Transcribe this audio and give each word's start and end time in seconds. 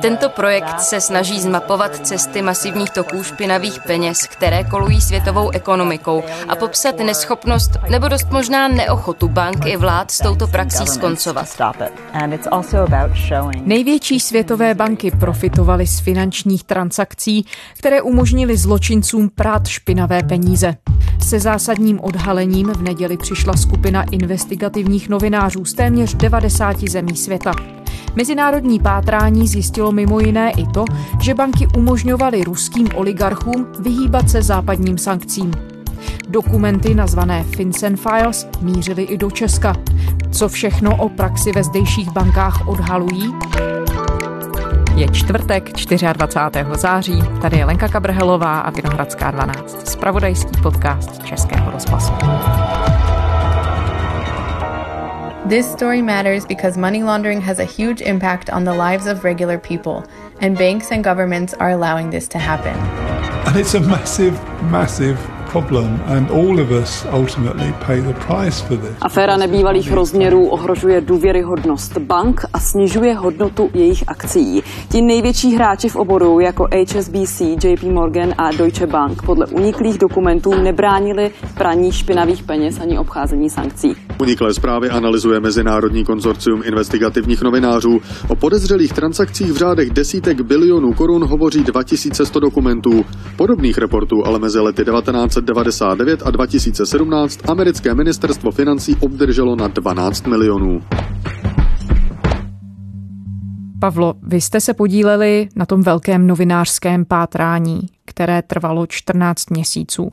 Tento 0.00 0.28
projekt 0.28 0.80
se 0.80 1.00
snaží 1.00 1.40
zmapovat 1.40 2.06
cesty 2.06 2.42
masivních 2.42 2.90
toků 2.90 3.22
špinavých 3.22 3.80
peněz, 3.86 4.26
které 4.26 4.64
kolují 4.64 5.00
světovou 5.00 5.50
ekonomikou 5.50 6.22
a 6.48 6.56
popsat 6.56 6.98
neschopnost 6.98 7.70
nebo 7.90 8.08
dost 8.08 8.30
možná 8.30 8.68
neochotu 8.68 9.28
bank 9.28 9.66
i 9.66 9.76
vlád 9.76 10.10
s 10.10 10.18
touto 10.18 10.46
praxí 10.46 10.86
skoncovat. 10.86 11.46
Největší 13.64 14.20
světové 14.20 14.74
banky 14.74 15.10
profitovaly 15.10 15.86
z 15.86 16.00
finančních 16.00 16.64
transakcí, 16.64 17.46
které 17.78 18.02
umožnily 18.02 18.56
zločincům 18.56 19.28
prát 19.34 19.66
špinavé 19.66 20.22
peníze. 20.22 20.74
Se 21.28 21.40
zásadním 21.40 22.00
odhalením 22.00 22.68
v 22.68 22.82
neděli 22.82 23.16
přišla 23.16 23.56
skupina 23.56 24.02
investigativních 24.10 25.08
novinářů 25.08 25.64
z 25.64 25.74
téměř 25.74 26.14
90 26.14 26.80
zemí 26.88 27.16
světa. 27.16 27.81
Mezinárodní 28.14 28.80
pátrání 28.80 29.48
zjistilo 29.48 29.92
mimo 29.92 30.20
jiné 30.20 30.50
i 30.50 30.66
to, 30.66 30.84
že 31.20 31.34
banky 31.34 31.66
umožňovaly 31.76 32.44
ruským 32.44 32.88
oligarchům 32.94 33.66
vyhýbat 33.80 34.30
se 34.30 34.42
západním 34.42 34.98
sankcím. 34.98 35.52
Dokumenty 36.28 36.94
nazvané 36.94 37.44
FinCEN 37.44 37.96
Files 37.96 38.48
mířily 38.60 39.02
i 39.02 39.18
do 39.18 39.30
Česka. 39.30 39.74
Co 40.30 40.48
všechno 40.48 40.96
o 40.96 41.08
praxi 41.08 41.52
ve 41.52 41.64
zdejších 41.64 42.12
bankách 42.12 42.68
odhalují? 42.68 43.34
Je 44.96 45.08
čtvrtek 45.08 45.72
24. 46.12 46.64
září, 46.72 47.22
tady 47.42 47.56
je 47.56 47.64
Lenka 47.64 47.88
Kabrhelová 47.88 48.60
a 48.60 48.70
Vinohradská 48.70 49.30
12, 49.30 49.88
spravodajský 49.88 50.62
podcast 50.62 51.24
Českého 51.24 51.70
rozhlasu. 51.70 52.12
This 55.46 55.70
story 55.70 56.02
matters 56.02 56.46
because 56.46 56.78
money 56.78 57.02
laundering 57.02 57.40
has 57.40 57.58
a 57.58 57.64
huge 57.64 58.00
impact 58.00 58.48
on 58.48 58.62
the 58.62 58.72
lives 58.72 59.06
of 59.06 59.24
regular 59.24 59.58
people, 59.58 60.06
and 60.40 60.56
banks 60.56 60.92
and 60.92 61.02
governments 61.02 61.52
are 61.54 61.70
allowing 61.70 62.10
this 62.10 62.28
to 62.28 62.38
happen. 62.38 62.76
And 63.48 63.58
it's 63.58 63.74
a 63.74 63.80
massive, 63.80 64.34
massive 64.70 65.18
Aféra 69.02 69.36
nebývalých 69.36 69.92
rozměrů 69.92 70.48
ohrožuje 70.48 71.00
důvěryhodnost 71.00 71.98
bank 71.98 72.40
a 72.52 72.60
snižuje 72.60 73.14
hodnotu 73.14 73.70
jejich 73.74 74.04
akcí. 74.06 74.62
Ti 74.88 75.02
největší 75.02 75.54
hráči 75.54 75.88
v 75.88 75.96
oboru 75.96 76.40
jako 76.40 76.68
HSBC, 76.74 77.40
JP 77.40 77.82
Morgan 77.82 78.34
a 78.38 78.50
Deutsche 78.50 78.86
Bank 78.86 79.22
podle 79.22 79.46
uniklých 79.46 79.98
dokumentů 79.98 80.54
nebránili 80.54 81.30
praní 81.54 81.92
špinavých 81.92 82.42
peněz 82.42 82.80
ani 82.80 82.98
obcházení 82.98 83.50
sankcí. 83.50 83.94
Uniklé 84.20 84.54
zprávy 84.54 84.90
analyzuje 84.90 85.40
Mezinárodní 85.40 86.04
konzorcium 86.04 86.62
investigativních 86.64 87.42
novinářů. 87.42 88.00
O 88.28 88.36
podezřelých 88.36 88.92
transakcích 88.92 89.52
v 89.52 89.56
řádech 89.56 89.90
desítek 89.90 90.40
bilionů 90.40 90.92
korun 90.92 91.24
hovoří 91.24 91.64
2100 91.64 92.40
dokumentů. 92.40 93.04
Podobných 93.36 93.78
reportů 93.78 94.26
ale 94.26 94.38
mezi 94.38 94.58
lety 94.58 94.84
1999 95.44 96.22
a 96.24 96.30
2017 96.30 97.48
americké 97.48 97.94
ministerstvo 97.94 98.50
financí 98.50 98.96
obdrželo 99.00 99.56
na 99.56 99.68
12 99.68 100.26
milionů. 100.26 100.82
Pavlo, 103.80 104.14
vy 104.22 104.40
jste 104.40 104.60
se 104.60 104.74
podíleli 104.74 105.48
na 105.56 105.66
tom 105.66 105.82
velkém 105.82 106.26
novinářském 106.26 107.04
pátrání, 107.04 107.80
které 108.04 108.42
trvalo 108.42 108.86
14 108.86 109.50
měsíců. 109.50 110.10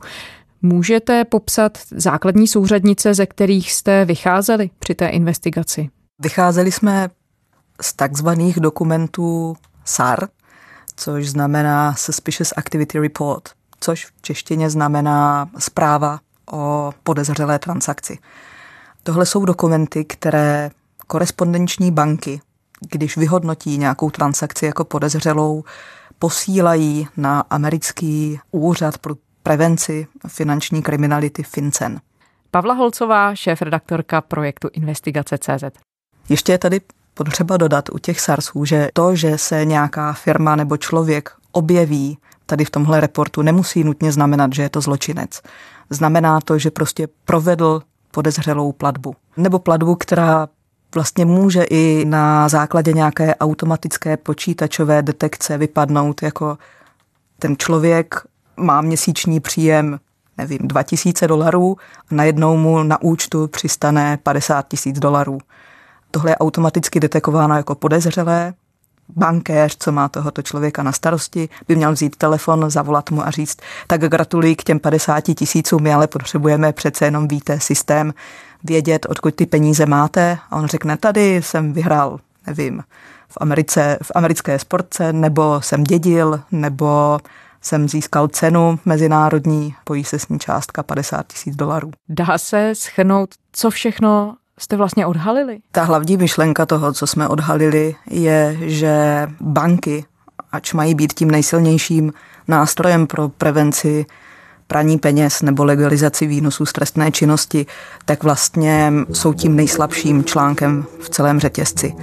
Můžete 0.62 1.24
popsat 1.24 1.78
základní 1.90 2.46
souřadnice, 2.46 3.14
ze 3.14 3.26
kterých 3.26 3.72
jste 3.72 4.04
vycházeli 4.04 4.70
při 4.78 4.94
té 4.94 5.08
investigaci? 5.08 5.88
Vycházeli 6.22 6.72
jsme 6.72 7.08
z 7.80 7.92
takzvaných 7.92 8.60
dokumentů 8.60 9.56
SAR, 9.84 10.28
což 10.96 11.28
znamená 11.28 11.94
Suspicious 11.94 12.52
Activity 12.56 12.98
Report, 12.98 13.48
což 13.80 14.06
v 14.06 14.12
češtině 14.22 14.70
znamená 14.70 15.50
zpráva 15.58 16.20
o 16.52 16.92
podezřelé 17.02 17.58
transakci. 17.58 18.18
Tohle 19.02 19.26
jsou 19.26 19.44
dokumenty, 19.44 20.04
které 20.04 20.70
korespondenční 21.06 21.90
banky, 21.90 22.40
když 22.90 23.16
vyhodnotí 23.16 23.78
nějakou 23.78 24.10
transakci 24.10 24.66
jako 24.66 24.84
podezřelou, 24.84 25.64
posílají 26.18 27.08
na 27.16 27.40
americký 27.50 28.40
úřad 28.50 28.98
pro 28.98 29.14
prevenci 29.42 30.06
finanční 30.28 30.82
kriminality 30.82 31.42
FinCEN. 31.42 32.00
Pavla 32.50 32.74
Holcová, 32.74 33.34
šéf-redaktorka 33.34 34.20
projektu 34.20 34.68
Investigace 34.72 35.38
CZ. 35.38 35.64
Ještě 36.28 36.52
je 36.52 36.58
tady 36.58 36.80
potřeba 37.14 37.56
dodat 37.56 37.88
u 37.92 37.98
těch 37.98 38.20
SARSů, 38.20 38.64
že 38.64 38.88
to, 38.92 39.16
že 39.16 39.38
se 39.38 39.64
nějaká 39.64 40.12
firma 40.12 40.56
nebo 40.56 40.76
člověk 40.76 41.30
objeví 41.52 42.18
tady 42.50 42.64
v 42.64 42.70
tomhle 42.70 43.00
reportu, 43.00 43.42
nemusí 43.42 43.84
nutně 43.84 44.12
znamenat, 44.12 44.52
že 44.52 44.62
je 44.62 44.68
to 44.68 44.80
zločinec. 44.80 45.40
Znamená 45.90 46.40
to, 46.40 46.58
že 46.58 46.70
prostě 46.70 47.08
provedl 47.24 47.82
podezřelou 48.10 48.72
platbu. 48.72 49.14
Nebo 49.36 49.58
platbu, 49.58 49.94
která 49.94 50.48
vlastně 50.94 51.24
může 51.24 51.62
i 51.62 52.04
na 52.04 52.48
základě 52.48 52.92
nějaké 52.92 53.34
automatické 53.34 54.16
počítačové 54.16 55.02
detekce 55.02 55.58
vypadnout 55.58 56.22
jako 56.22 56.58
ten 57.38 57.56
člověk 57.56 58.14
má 58.56 58.80
měsíční 58.80 59.40
příjem, 59.40 60.00
nevím, 60.38 60.58
2000 60.62 61.28
dolarů 61.28 61.76
a 62.10 62.14
najednou 62.14 62.56
mu 62.56 62.82
na 62.82 63.02
účtu 63.02 63.48
přistane 63.48 64.18
50 64.22 64.68
tisíc 64.68 64.98
dolarů. 64.98 65.38
Tohle 66.10 66.30
je 66.30 66.38
automaticky 66.38 67.00
detekováno 67.00 67.56
jako 67.56 67.74
podezřelé. 67.74 68.54
Bankéř, 69.16 69.76
co 69.78 69.92
má 69.92 70.08
tohoto 70.08 70.42
člověka 70.42 70.82
na 70.82 70.92
starosti, 70.92 71.48
by 71.68 71.76
měl 71.76 71.92
vzít 71.92 72.16
telefon, 72.16 72.70
zavolat 72.70 73.10
mu 73.10 73.26
a 73.26 73.30
říct, 73.30 73.58
tak 73.86 74.00
gratuluji 74.00 74.56
k 74.56 74.64
těm 74.64 74.78
50 74.78 75.20
tisícům, 75.20 75.82
my 75.82 75.94
ale 75.94 76.06
potřebujeme 76.06 76.72
přece 76.72 77.04
jenom, 77.04 77.28
víte, 77.28 77.60
systém, 77.60 78.14
vědět, 78.64 79.06
odkud 79.08 79.34
ty 79.34 79.46
peníze 79.46 79.86
máte. 79.86 80.38
A 80.50 80.56
on 80.56 80.66
řekne, 80.66 80.96
tady 80.96 81.36
jsem 81.36 81.72
vyhrál, 81.72 82.18
nevím, 82.46 82.82
v, 83.28 83.38
Americe, 83.40 83.98
v 84.02 84.12
americké 84.14 84.58
sportce, 84.58 85.12
nebo 85.12 85.60
jsem 85.62 85.84
dědil, 85.84 86.40
nebo 86.52 87.18
jsem 87.62 87.88
získal 87.88 88.28
cenu 88.28 88.78
mezinárodní, 88.84 89.74
pojí 89.84 90.04
se 90.04 90.18
s 90.18 90.28
ní 90.28 90.38
částka 90.38 90.82
50 90.82 91.26
tisíc 91.26 91.56
dolarů. 91.56 91.90
Dá 92.08 92.38
se 92.38 92.74
schrnout, 92.74 93.30
co 93.52 93.70
všechno 93.70 94.36
jste 94.60 94.76
vlastně 94.76 95.06
odhalili? 95.06 95.58
Ta 95.72 95.82
hlavní 95.82 96.16
myšlenka 96.16 96.66
toho, 96.66 96.92
co 96.92 97.06
jsme 97.06 97.28
odhalili, 97.28 97.94
je, 98.10 98.56
že 98.60 99.26
banky, 99.40 100.04
ač 100.52 100.72
mají 100.72 100.94
být 100.94 101.12
tím 101.12 101.30
nejsilnějším 101.30 102.12
nástrojem 102.48 103.06
pro 103.06 103.28
prevenci 103.28 104.06
praní 104.66 104.98
peněz 104.98 105.42
nebo 105.42 105.64
legalizaci 105.64 106.26
výnosů 106.26 106.66
z 106.66 106.72
trestné 106.72 107.12
činnosti, 107.12 107.66
tak 108.04 108.22
vlastně 108.22 108.92
jsou 109.12 109.32
tím 109.32 109.56
nejslabším 109.56 110.24
článkem 110.24 110.84
v 111.00 111.08
celém 111.10 111.40
řetězci. 111.40 111.94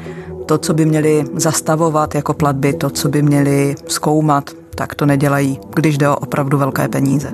To, 0.46 0.58
co 0.58 0.74
by 0.74 0.86
měli 0.86 1.26
zastavovat 1.34 2.16
jako 2.16 2.34
platby, 2.34 2.74
to, 2.74 2.90
co 2.90 3.10
by 3.10 3.22
měli 3.22 3.76
zkoumat, 3.88 4.50
tak 4.76 4.96
to 4.96 5.06
nedělají, 5.06 5.60
když 5.74 5.98
jde 5.98 6.10
o 6.10 6.16
opravdu 6.16 6.58
velké 6.58 6.88
peníze. 6.88 7.34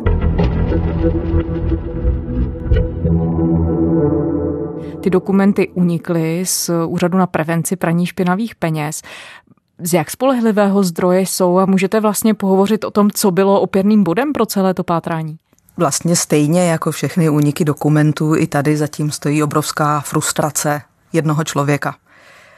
Ty 5.03 5.09
dokumenty 5.09 5.67
unikly 5.67 6.43
z 6.45 6.69
Úřadu 6.87 7.17
na 7.17 7.27
prevenci 7.27 7.75
praní 7.75 8.05
špinavých 8.05 8.55
peněz. 8.55 9.01
Z 9.79 9.93
jak 9.93 10.11
spolehlivého 10.11 10.83
zdroje 10.83 11.21
jsou 11.21 11.57
a 11.57 11.65
můžete 11.65 11.99
vlastně 11.99 12.33
pohovořit 12.33 12.83
o 12.83 12.91
tom, 12.91 13.11
co 13.11 13.31
bylo 13.31 13.61
opěrným 13.61 14.03
bodem 14.03 14.33
pro 14.33 14.45
celé 14.45 14.73
to 14.73 14.83
pátrání? 14.83 15.37
Vlastně 15.77 16.15
stejně 16.15 16.67
jako 16.67 16.91
všechny 16.91 17.29
úniky 17.29 17.65
dokumentů, 17.65 18.35
i 18.35 18.47
tady 18.47 18.77
zatím 18.77 19.11
stojí 19.11 19.43
obrovská 19.43 19.99
frustrace 19.99 20.81
jednoho 21.13 21.43
člověka. 21.43 21.95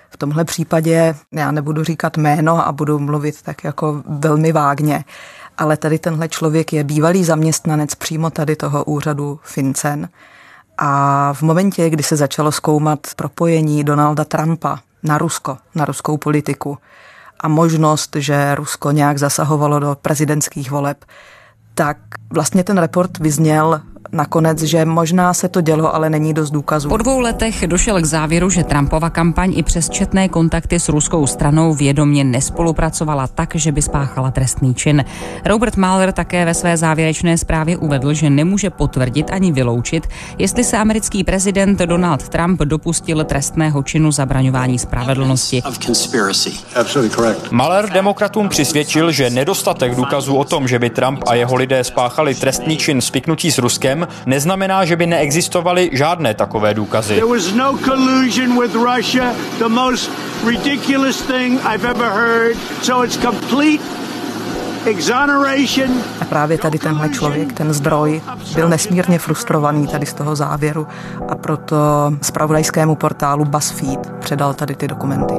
V 0.10 0.18
tomhle 0.18 0.46
případě 0.46 1.16
já 1.32 1.52
nebudu 1.52 1.84
říkat 1.84 2.18
jméno 2.18 2.68
a 2.68 2.72
budu 2.72 3.00
mluvit 3.00 3.42
tak 3.42 3.64
jako 3.64 4.04
velmi 4.08 4.52
vágně, 4.52 5.04
ale 5.58 5.78
tady 5.78 6.00
tenhle 6.00 6.30
člověk 6.30 6.74
je 6.74 6.84
bývalý 6.84 7.24
zaměstnanec 7.24 7.96
přímo 7.96 8.30
tady 8.30 8.56
toho 8.56 8.84
úřadu 8.84 9.40
FinCEN. 9.44 10.10
A 10.78 11.34
v 11.34 11.42
momentě, 11.42 11.90
kdy 11.90 12.04
se 12.04 12.16
začalo 12.16 12.52
zkoumat 12.52 13.00
propojení 13.16 13.84
Donalda 13.84 14.24
Trumpa 14.24 14.80
na 15.04 15.18
Rusko, 15.18 15.58
na 15.76 15.86
ruskou 15.86 16.18
politiku 16.18 16.78
a 17.40 17.48
možnost, 17.48 18.16
že 18.16 18.56
Rusko 18.56 18.92
nějak 18.92 19.18
zasahovalo 19.18 19.80
do 19.80 19.98
prezidentských 20.02 20.72
voleb, 20.72 21.06
tak 21.76 21.98
vlastně 22.34 22.64
ten 22.64 22.78
report 22.78 23.18
vyzněl 23.18 23.82
nakonec, 24.12 24.62
že 24.62 24.86
možná 24.86 25.34
se 25.34 25.50
to 25.50 25.62
dělo, 25.62 25.96
ale 25.96 26.10
není 26.10 26.34
dost 26.34 26.52
důkazů. 26.52 26.90
Po 26.90 26.98
dvou 26.98 27.20
letech 27.20 27.68
došel 27.68 28.02
k 28.02 28.06
závěru, 28.06 28.50
že 28.50 28.64
Trumpova 28.64 29.10
kampaň 29.10 29.54
i 29.58 29.64
přes 29.64 29.90
četné 29.90 30.30
kontakty 30.30 30.80
s 30.80 30.90
ruskou 30.90 31.28
stranou 31.28 31.74
vědomě 31.74 32.24
nespolupracovala 32.24 33.28
tak, 33.28 33.56
že 33.56 33.72
by 33.72 33.82
spáchala 33.82 34.32
trestný 34.32 34.76
čin. 34.76 35.06
Robert 35.46 35.78
Mahler 35.78 36.12
také 36.12 36.46
ve 36.46 36.54
své 36.54 36.78
závěrečné 36.78 37.38
zprávě 37.38 37.78
uvedl, 37.78 38.14
že 38.14 38.30
nemůže 38.30 38.70
potvrdit 38.70 39.32
ani 39.32 39.52
vyloučit, 39.52 40.08
jestli 40.38 40.64
se 40.64 40.78
americký 40.78 41.24
prezident 41.24 41.80
Donald 41.80 42.30
Trump 42.30 42.62
dopustil 42.62 43.24
trestného 43.24 43.84
činu 43.84 44.12
zabraňování 44.12 44.80
spravedlnosti. 44.80 45.64
Mahler 47.52 47.90
demokratům 47.90 48.50
přisvědčil, 48.50 49.12
že 49.12 49.30
nedostatek 49.30 49.96
důkazů 49.96 50.36
o 50.36 50.44
tom, 50.44 50.68
že 50.68 50.80
by 50.80 50.90
Trump 50.90 51.20
a 51.28 51.34
jeho 51.36 51.56
lidé 51.56 51.84
spáchali 51.84 52.36
trestný 52.36 52.78
čin 52.78 53.02
spiknutí 53.02 53.52
s 53.52 53.58
Ruskem, 53.58 53.95
neznamená, 54.26 54.86
že 54.86 54.96
by 54.96 55.06
neexistovaly 55.06 55.90
žádné 55.94 56.34
takové 56.34 56.74
důkazy. 56.74 57.22
No 57.22 57.28
a 66.22 66.26
právě 66.26 66.58
tady 66.58 66.80
tenhle 66.80 67.10
člověk, 67.10 67.54
ten 67.54 67.74
zdroj, 67.74 68.22
byl 68.56 68.70
nesmírně 68.70 69.20
frustrovaný 69.20 69.88
tady 69.88 70.06
z 70.06 70.14
toho 70.14 70.36
závěru 70.36 70.88
a 71.30 71.36
proto 71.36 71.78
spravodajskému 72.22 72.96
portálu 72.96 73.46
BuzzFeed 73.46 74.12
předal 74.20 74.54
tady 74.54 74.76
ty 74.76 74.88
dokumenty. 74.88 75.34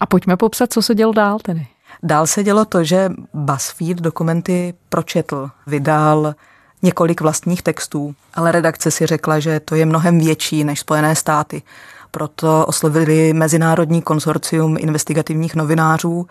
A 0.00 0.06
pojďme 0.06 0.36
popsat, 0.36 0.72
co 0.72 0.82
se 0.82 0.94
dělo 0.94 1.12
dál 1.12 1.38
tedy. 1.42 1.66
Dál 2.02 2.26
se 2.26 2.44
dělo 2.44 2.64
to, 2.64 2.84
že 2.84 3.10
BuzzFeed 3.34 3.96
dokumenty 3.96 4.74
pročetl, 4.88 5.50
vydal 5.66 6.34
několik 6.82 7.20
vlastních 7.20 7.62
textů, 7.62 8.14
ale 8.34 8.52
redakce 8.52 8.90
si 8.90 9.06
řekla, 9.06 9.38
že 9.38 9.60
to 9.60 9.74
je 9.74 9.86
mnohem 9.86 10.18
větší 10.18 10.64
než 10.64 10.80
Spojené 10.80 11.16
státy. 11.16 11.62
Proto 12.10 12.66
oslovili 12.66 13.32
Mezinárodní 13.32 14.02
konsorcium 14.02 14.76
investigativních 14.80 15.54
novinářů, 15.54 16.26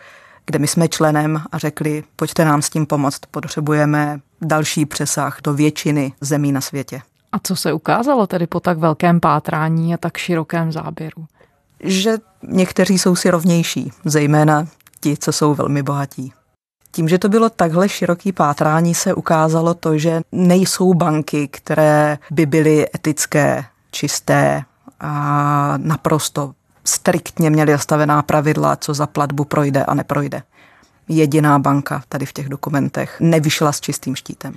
kde 0.45 0.60
my 0.60 0.68
jsme 0.68 0.88
členem 0.88 1.42
a 1.51 1.57
řekli, 1.57 2.04
pojďte 2.15 2.45
nám 2.45 2.62
s 2.62 2.69
tím 2.69 2.86
pomoct, 2.86 3.19
potřebujeme 3.31 4.19
další 4.42 4.86
přesah 4.86 5.38
do 5.44 5.54
většiny 5.54 6.13
zemí 6.22 6.51
na 6.51 6.62
světě. 6.62 7.01
A 7.31 7.39
co 7.44 7.56
se 7.56 7.74
ukázalo 7.74 8.27
tedy 8.27 8.48
po 8.48 8.60
tak 8.60 8.77
velkém 8.77 9.19
pátrání 9.19 9.94
a 9.94 9.98
tak 9.98 10.18
širokém 10.18 10.72
záběru? 10.72 11.25
Že 11.83 12.18
někteří 12.44 13.00
jsou 13.00 13.15
si 13.15 13.30
rovnější, 13.30 13.92
zejména 14.06 14.68
ti, 15.00 15.18
co 15.18 15.31
jsou 15.31 15.56
velmi 15.56 15.84
bohatí. 15.84 16.34
Tím, 16.92 17.10
že 17.10 17.18
to 17.18 17.30
bylo 17.30 17.50
takhle 17.50 17.90
široký 17.90 18.31
pátrání, 18.31 18.96
se 18.96 19.13
ukázalo 19.13 19.74
to, 19.74 19.98
že 19.98 20.22
nejsou 20.31 20.94
banky, 20.94 21.48
které 21.48 22.18
by 22.31 22.46
byly 22.46 22.88
etické, 22.96 23.66
čisté 23.92 24.63
a 25.00 25.74
naprosto 25.78 26.54
striktně 26.86 27.50
měly 27.50 27.72
nastavená 27.72 28.22
pravidla, 28.22 28.75
co 28.75 28.94
za 28.94 29.07
platbu 29.07 29.46
projde 29.46 29.86
a 29.86 29.94
neprojde. 29.94 30.44
Jediná 31.07 31.60
banka 31.60 32.04
tady 32.10 32.25
v 32.25 32.34
těch 32.34 32.50
dokumentech 32.50 33.18
nevyšla 33.19 33.72
s 33.72 33.81
čistým 33.81 34.16
štítem. 34.16 34.54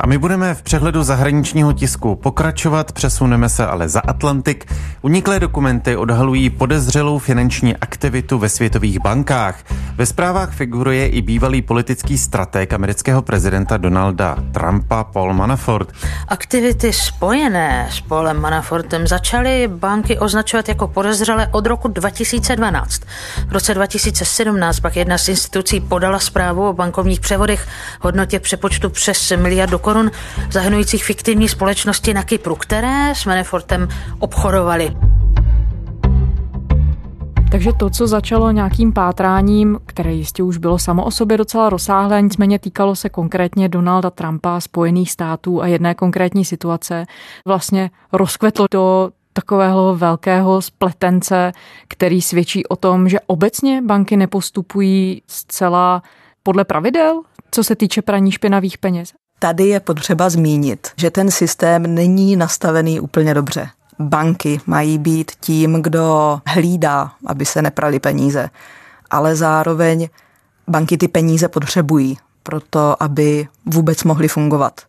A 0.00 0.06
my 0.06 0.18
budeme 0.18 0.54
v 0.54 0.62
přehledu 0.62 1.02
zahraničního 1.02 1.72
tisku 1.72 2.16
pokračovat, 2.16 2.92
přesuneme 2.92 3.48
se 3.48 3.66
ale 3.66 3.88
za 3.88 4.00
Atlantik. 4.00 4.72
Uniklé 5.02 5.40
dokumenty 5.40 5.96
odhalují 5.96 6.50
podezřelou 6.50 7.18
finanční 7.18 7.76
aktivitu 7.76 8.38
ve 8.38 8.48
světových 8.48 9.00
bankách. 9.00 9.64
Ve 9.96 10.06
zprávách 10.06 10.52
figuruje 10.52 11.08
i 11.08 11.22
bývalý 11.22 11.62
politický 11.62 12.18
strateg 12.18 12.72
amerického 12.72 13.22
prezidenta 13.22 13.76
Donalda 13.76 14.36
Trumpa 14.52 15.04
Paul 15.04 15.34
Manafort. 15.34 15.92
Aktivity 16.28 16.92
spojené 16.92 17.88
s 17.90 18.00
Paulem 18.00 18.40
Manafortem 18.40 19.06
začaly 19.06 19.68
banky 19.68 20.18
označovat 20.18 20.68
jako 20.68 20.88
podezřelé 20.88 21.48
od 21.52 21.66
roku 21.66 21.88
2012. 21.88 23.02
V 23.48 23.52
roce 23.52 23.74
2017 23.74 24.80
pak 24.80 24.96
jedna 24.96 25.18
z 25.18 25.28
institucí 25.28 25.80
podala 25.80 26.18
zprávu 26.18 26.68
o 26.68 26.72
bankovních 26.72 27.20
převodech 27.20 27.68
hodnotě 28.00 28.40
přepočtu 28.40 28.90
přes 28.90 29.32
miliardu 29.36 29.78
korun 29.88 30.10
zahrnujících 30.50 31.04
fiktivní 31.04 31.48
společnosti 31.48 32.14
na 32.14 32.22
Kypru, 32.22 32.56
které 32.56 33.14
s 33.14 33.24
Manafortem 33.24 33.88
obchodovali. 34.18 34.96
Takže 37.50 37.72
to, 37.72 37.90
co 37.90 38.06
začalo 38.06 38.50
nějakým 38.50 38.92
pátráním, 38.92 39.78
které 39.86 40.12
jistě 40.12 40.42
už 40.42 40.56
bylo 40.56 40.78
samo 40.78 41.04
o 41.04 41.10
sobě 41.10 41.36
docela 41.36 41.70
rozsáhlé, 41.70 42.22
nicméně 42.22 42.58
týkalo 42.58 42.96
se 42.96 43.08
konkrétně 43.08 43.68
Donalda 43.68 44.10
Trumpa, 44.10 44.60
Spojených 44.60 45.12
států 45.12 45.62
a 45.62 45.66
jedné 45.66 45.94
konkrétní 45.94 46.44
situace, 46.44 47.04
vlastně 47.46 47.90
rozkvetlo 48.12 48.66
do 48.70 49.10
takového 49.32 49.96
velkého 49.96 50.62
spletence, 50.62 51.52
který 51.88 52.22
svědčí 52.22 52.66
o 52.66 52.76
tom, 52.76 53.08
že 53.08 53.20
obecně 53.26 53.82
banky 53.82 54.16
nepostupují 54.16 55.22
zcela 55.26 56.02
podle 56.42 56.64
pravidel, 56.64 57.22
co 57.50 57.64
se 57.64 57.76
týče 57.76 58.02
praní 58.02 58.32
špinavých 58.32 58.78
peněz. 58.78 59.12
Tady 59.38 59.66
je 59.66 59.80
potřeba 59.80 60.30
zmínit, 60.30 60.88
že 60.96 61.10
ten 61.10 61.30
systém 61.30 61.94
není 61.94 62.36
nastavený 62.36 63.00
úplně 63.00 63.34
dobře. 63.34 63.68
Banky 63.98 64.60
mají 64.66 64.98
být 64.98 65.32
tím, 65.40 65.82
kdo 65.82 66.38
hlídá, 66.46 67.12
aby 67.26 67.46
se 67.46 67.62
neprali 67.62 68.00
peníze, 68.00 68.50
ale 69.10 69.36
zároveň 69.36 70.08
banky 70.68 70.98
ty 70.98 71.08
peníze 71.08 71.48
potřebují 71.48 72.18
proto, 72.42 73.02
aby 73.02 73.48
vůbec 73.66 74.04
mohly 74.04 74.28
fungovat. 74.28 74.80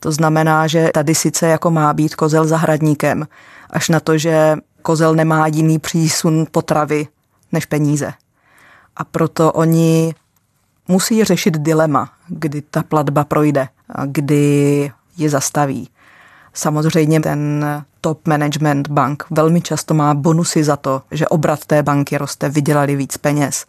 To 0.00 0.12
znamená, 0.12 0.66
že 0.66 0.90
tady 0.94 1.14
sice 1.14 1.46
jako 1.46 1.70
má 1.70 1.92
být 1.92 2.14
kozel 2.14 2.44
zahradníkem, 2.46 3.26
až 3.70 3.88
na 3.88 4.00
to, 4.00 4.18
že 4.18 4.56
kozel 4.82 5.14
nemá 5.14 5.46
jiný 5.46 5.78
přísun 5.78 6.46
potravy 6.50 7.06
než 7.52 7.66
peníze. 7.66 8.12
A 8.96 9.04
proto 9.04 9.52
oni 9.52 10.14
musí 10.88 11.24
řešit 11.24 11.58
dilema, 11.58 12.10
kdy 12.28 12.62
ta 12.62 12.82
platba 12.82 13.24
projde 13.24 13.68
kdy 14.06 14.92
je 15.16 15.30
zastaví. 15.30 15.88
Samozřejmě 16.54 17.20
ten 17.20 17.64
top 18.00 18.26
management 18.28 18.88
bank 18.88 19.24
velmi 19.30 19.60
často 19.60 19.94
má 19.94 20.14
bonusy 20.14 20.64
za 20.64 20.76
to, 20.76 21.02
že 21.10 21.28
obrat 21.28 21.66
té 21.66 21.82
banky 21.82 22.18
roste, 22.18 22.48
vydělali 22.48 22.96
víc 22.96 23.16
peněz. 23.16 23.66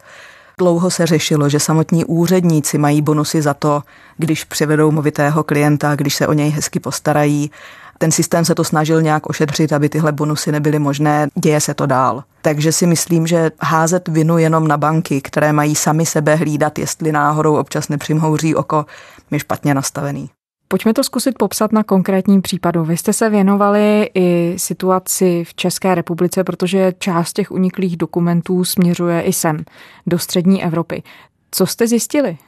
Dlouho 0.58 0.90
se 0.90 1.06
řešilo, 1.06 1.48
že 1.48 1.60
samotní 1.60 2.04
úředníci 2.04 2.78
mají 2.78 3.02
bonusy 3.02 3.42
za 3.42 3.54
to, 3.54 3.82
když 4.16 4.44
přivedou 4.44 4.90
movitého 4.90 5.44
klienta, 5.44 5.96
když 5.96 6.14
se 6.14 6.26
o 6.26 6.32
něj 6.32 6.50
hezky 6.50 6.80
postarají. 6.80 7.50
Ten 7.98 8.10
systém 8.10 8.44
se 8.44 8.54
to 8.54 8.64
snažil 8.64 9.02
nějak 9.02 9.28
ošetřit, 9.28 9.72
aby 9.72 9.88
tyhle 9.88 10.12
bonusy 10.12 10.52
nebyly 10.52 10.78
možné, 10.78 11.28
děje 11.34 11.60
se 11.60 11.74
to 11.74 11.86
dál. 11.86 12.24
Takže 12.42 12.72
si 12.72 12.86
myslím, 12.86 13.26
že 13.26 13.50
házet 13.60 14.08
vinu 14.08 14.38
jenom 14.38 14.68
na 14.68 14.76
banky, 14.76 15.20
které 15.20 15.52
mají 15.52 15.74
sami 15.74 16.06
sebe 16.06 16.34
hlídat, 16.34 16.78
jestli 16.78 17.12
náhodou 17.12 17.56
občas 17.56 17.88
nepřimhouří 17.88 18.54
oko, 18.54 18.86
je 19.30 19.38
špatně 19.38 19.74
nastavený. 19.74 20.30
Pojďme 20.68 20.94
to 20.94 21.04
zkusit 21.04 21.38
popsat 21.38 21.72
na 21.72 21.82
konkrétním 21.82 22.42
případu. 22.42 22.84
Vy 22.84 22.96
jste 22.96 23.12
se 23.12 23.30
věnovali 23.30 24.10
i 24.14 24.54
situaci 24.56 25.44
v 25.46 25.54
České 25.54 25.94
republice, 25.94 26.44
protože 26.44 26.92
část 26.98 27.32
těch 27.32 27.50
uniklých 27.50 27.96
dokumentů 27.96 28.64
směřuje 28.64 29.22
i 29.22 29.32
sem, 29.32 29.64
do 30.06 30.18
střední 30.18 30.64
Evropy. 30.64 31.02
Co 31.50 31.66
jste 31.66 31.86
zjistili? 31.86 32.38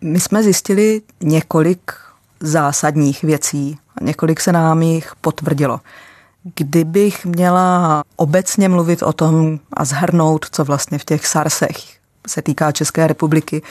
My 0.00 0.20
jsme 0.20 0.42
zjistili 0.42 1.02
několik 1.22 1.92
zásadních 2.40 3.22
věcí. 3.22 3.78
Několik 4.00 4.40
se 4.40 4.52
nám 4.52 4.82
jich 4.82 5.12
potvrdilo. 5.20 5.80
Kdybych 6.54 7.26
měla 7.26 8.02
obecně 8.16 8.68
mluvit 8.68 9.02
o 9.02 9.12
tom 9.12 9.58
a 9.72 9.84
zhrnout, 9.84 10.46
co 10.50 10.64
vlastně 10.64 10.98
v 10.98 11.04
těch 11.04 11.26
SARSech 11.26 11.76
se 12.26 12.42
týká 12.42 12.72
České 12.72 13.06
republiky, 13.06 13.62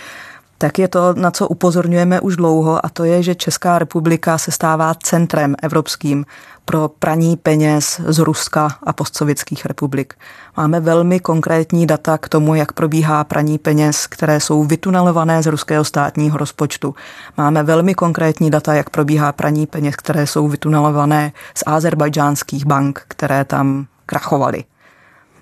tak 0.61 0.79
je 0.79 0.87
to, 0.87 1.13
na 1.13 1.31
co 1.31 1.47
upozorňujeme 1.47 2.19
už 2.19 2.35
dlouho, 2.35 2.85
a 2.85 2.89
to 2.89 3.03
je, 3.03 3.23
že 3.23 3.35
Česká 3.35 3.79
republika 3.79 4.37
se 4.37 4.51
stává 4.51 4.93
centrem 4.93 5.55
evropským 5.63 6.25
pro 6.65 6.89
praní 6.99 7.37
peněz 7.37 8.01
z 8.07 8.19
Ruska 8.19 8.77
a 8.83 8.93
postsovětských 8.93 9.65
republik. 9.65 10.13
Máme 10.57 10.79
velmi 10.79 11.19
konkrétní 11.19 11.87
data 11.87 12.17
k 12.17 12.29
tomu, 12.29 12.55
jak 12.55 12.71
probíhá 12.71 13.23
praní 13.23 13.57
peněz, 13.57 14.07
které 14.07 14.39
jsou 14.39 14.63
vytunelované 14.63 15.43
z 15.43 15.45
ruského 15.45 15.83
státního 15.83 16.37
rozpočtu. 16.37 16.95
Máme 17.37 17.63
velmi 17.63 17.95
konkrétní 17.95 18.51
data, 18.51 18.73
jak 18.73 18.89
probíhá 18.89 19.31
praní 19.31 19.67
peněz, 19.67 19.95
které 19.95 20.27
jsou 20.27 20.47
vytunelované 20.47 21.31
z 21.55 21.63
azerbajdžánských 21.65 22.65
bank, 22.65 23.01
které 23.07 23.45
tam 23.45 23.85
krachovaly 24.05 24.63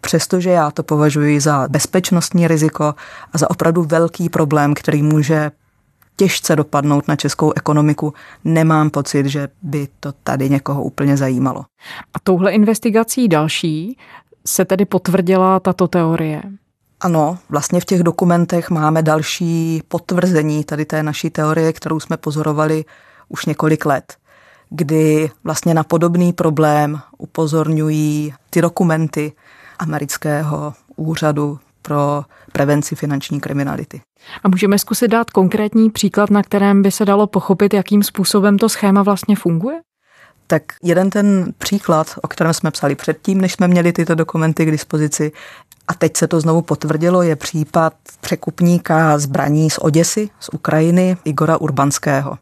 přestože 0.02 0.50
já 0.50 0.72
to 0.72 0.84
považuji 0.84 1.40
za 1.40 1.68
bezpečnostní 1.68 2.48
riziko 2.48 2.96
a 3.34 3.38
za 3.38 3.50
opravdu 3.50 3.84
velký 3.84 4.30
problém, 4.30 4.74
který 4.74 5.04
může 5.04 5.52
těžce 6.16 6.56
dopadnout 6.56 7.08
na 7.08 7.16
českou 7.16 7.54
ekonomiku, 7.56 8.14
nemám 8.44 8.90
pocit, 8.90 9.26
že 9.26 9.48
by 9.62 9.88
to 10.00 10.12
tady 10.24 10.50
někoho 10.50 10.84
úplně 10.84 11.18
zajímalo. 11.18 11.66
A 12.14 12.20
touhle 12.24 12.52
investigací 12.52 13.28
další 13.28 13.98
se 14.46 14.66
tedy 14.66 14.86
potvrdila 14.86 15.60
tato 15.60 15.88
teorie. 15.88 16.42
Ano, 17.00 17.38
vlastně 17.50 17.82
v 17.82 17.86
těch 17.86 18.04
dokumentech 18.04 18.70
máme 18.70 19.02
další 19.02 19.82
potvrzení 19.88 20.64
tady 20.64 20.86
té 20.86 21.04
naší 21.04 21.30
teorie, 21.30 21.74
kterou 21.74 22.00
jsme 22.00 22.18
pozorovali 22.18 22.86
už 23.30 23.46
několik 23.46 23.86
let, 23.86 24.16
kdy 24.70 25.32
vlastně 25.44 25.74
na 25.74 25.84
podobný 25.84 26.34
problém 26.34 27.00
upozorňují 27.18 28.34
ty 28.50 28.62
dokumenty 28.62 29.32
amerického 29.80 30.74
úřadu 30.96 31.60
pro 31.82 32.24
prevenci 32.52 32.96
finanční 32.96 33.40
kriminality. 33.40 34.02
A 34.44 34.50
můžeme 34.50 34.80
zkusit 34.80 35.08
dát 35.08 35.32
konkrétní 35.32 35.90
příklad, 35.90 36.30
na 36.30 36.44
kterém 36.44 36.82
by 36.82 36.92
se 36.92 37.06
dalo 37.06 37.28
pochopit, 37.28 37.74
jakým 37.74 38.04
způsobem 38.04 38.58
to 38.58 38.70
schéma 38.70 39.04
vlastně 39.04 39.36
funguje? 39.36 39.80
Tak 40.48 40.64
jeden 40.84 41.10
ten 41.10 41.54
příklad, 41.58 42.08
o 42.22 42.28
kterém 42.28 42.54
jsme 42.54 42.72
psali 42.72 42.96
předtím, 42.96 43.42
než 43.42 43.54
jsme 43.54 43.68
měli 43.68 43.94
tyto 43.94 44.16
dokumenty 44.16 44.66
k 44.66 44.72
dispozici, 44.72 45.32
a 45.88 45.94
teď 45.94 46.18
se 46.18 46.28
to 46.28 46.40
znovu 46.40 46.62
potvrdilo, 46.62 47.22
je 47.22 47.36
případ 47.36 47.94
překupníka 48.22 49.18
zbraní 49.18 49.70
z 49.70 49.78
Oděsy, 49.78 50.30
z 50.40 50.50
Ukrajiny, 50.54 51.18
Igora 51.26 51.58
Urbanského. 51.58 52.38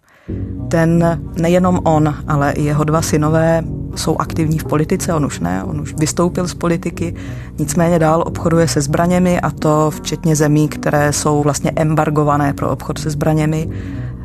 Ten, 0.68 1.20
nejenom 1.42 1.80
on, 1.84 2.16
ale 2.28 2.52
i 2.52 2.64
jeho 2.64 2.84
dva 2.84 3.02
synové 3.02 3.64
jsou 3.96 4.18
aktivní 4.18 4.60
v 4.60 4.64
politice, 4.64 5.14
on 5.14 5.26
už 5.26 5.40
ne, 5.40 5.64
on 5.64 5.82
už 5.82 5.94
vystoupil 5.94 6.48
z 6.48 6.54
politiky, 6.54 7.16
nicméně 7.60 8.00
dál 8.00 8.24
obchoduje 8.28 8.68
se 8.68 8.82
zbraněmi 8.82 9.42
a 9.42 9.50
to 9.52 9.92
včetně 9.92 10.36
zemí, 10.36 10.68
které 10.68 11.14
jsou 11.14 11.44
vlastně 11.44 11.72
embargované 11.76 12.54
pro 12.54 12.70
obchod 12.70 12.98
se 12.98 13.10
zbraněmi. 13.10 13.70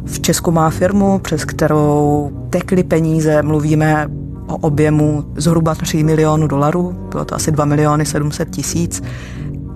V 0.05 0.21
Česku 0.21 0.51
má 0.51 0.71
firmu, 0.71 1.19
přes 1.19 1.45
kterou 1.45 2.31
tekly 2.51 2.83
peníze, 2.83 3.43
mluvíme 3.43 4.09
o 4.47 4.57
objemu 4.57 5.25
zhruba 5.37 5.75
3 5.75 6.03
milionů 6.03 6.47
dolarů, 6.47 7.09
bylo 7.11 7.25
to 7.25 7.35
asi 7.35 7.53
2 7.53 7.65
miliony 7.65 8.07
700 8.07 8.51
tisíc, 8.51 9.03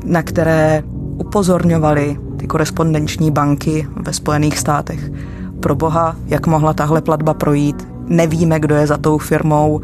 na 0.04 0.22
které 0.22 0.82
upozorňovali 1.18 2.18
ty 2.36 2.46
korespondenční 2.46 3.30
banky 3.30 3.86
ve 3.96 4.12
Spojených 4.12 4.58
státech. 4.58 5.10
Pro 5.64 5.74
boha, 5.74 6.16
jak 6.26 6.46
mohla 6.46 6.72
tahle 6.72 7.02
platba 7.02 7.34
projít, 7.34 7.88
nevíme, 8.06 8.60
kdo 8.60 8.74
je 8.74 8.86
za 8.86 8.96
tou 8.96 9.18
firmou 9.18 9.80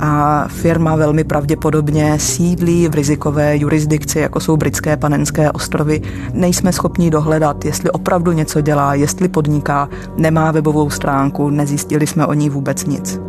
a 0.00 0.44
firma 0.48 0.96
velmi 0.96 1.24
pravděpodobně 1.24 2.18
sídlí 2.18 2.88
v 2.88 2.94
rizikové 2.94 3.56
jurisdikci, 3.56 4.18
jako 4.18 4.40
jsou 4.40 4.56
britské 4.56 4.96
panenské 4.96 5.50
ostrovy. 5.50 6.00
Nejsme 6.32 6.72
schopni 6.72 7.10
dohledat, 7.10 7.64
jestli 7.64 7.90
opravdu 7.90 8.32
něco 8.32 8.60
dělá, 8.60 8.94
jestli 8.94 9.28
podniká, 9.28 9.88
nemá 10.16 10.50
webovou 10.50 10.90
stránku, 10.90 11.50
nezjistili 11.50 12.06
jsme 12.06 12.26
o 12.26 12.32
ní 12.32 12.50
vůbec 12.50 12.84
nic. 12.84 13.20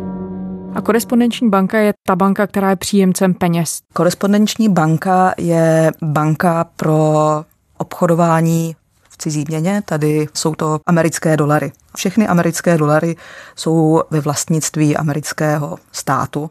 A 0.74 0.80
korespondenční 0.80 1.48
banka 1.48 1.78
je 1.78 1.92
ta 2.06 2.16
banka, 2.16 2.46
která 2.46 2.70
je 2.70 2.76
příjemcem 2.76 3.34
peněz. 3.34 3.78
Korespondenční 3.92 4.68
banka 4.68 5.34
je 5.38 5.92
banka 6.02 6.66
pro 6.76 7.44
obchodování 7.78 8.76
cizí 9.20 9.44
měně, 9.48 9.82
tady 9.84 10.28
jsou 10.34 10.54
to 10.54 10.80
americké 10.86 11.36
dolary. 11.36 11.72
Všechny 11.96 12.28
americké 12.28 12.78
dolary 12.78 13.16
jsou 13.56 14.02
ve 14.10 14.20
vlastnictví 14.20 14.96
amerického 14.96 15.78
státu. 15.92 16.50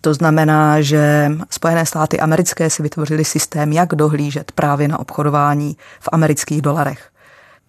To 0.00 0.14
znamená, 0.14 0.80
že 0.80 1.32
Spojené 1.50 1.86
státy 1.86 2.20
americké 2.20 2.70
si 2.70 2.82
vytvořili 2.82 3.24
systém, 3.24 3.72
jak 3.72 3.94
dohlížet 3.94 4.52
právě 4.52 4.88
na 4.88 4.98
obchodování 4.98 5.76
v 6.00 6.08
amerických 6.12 6.62
dolarech. 6.62 7.08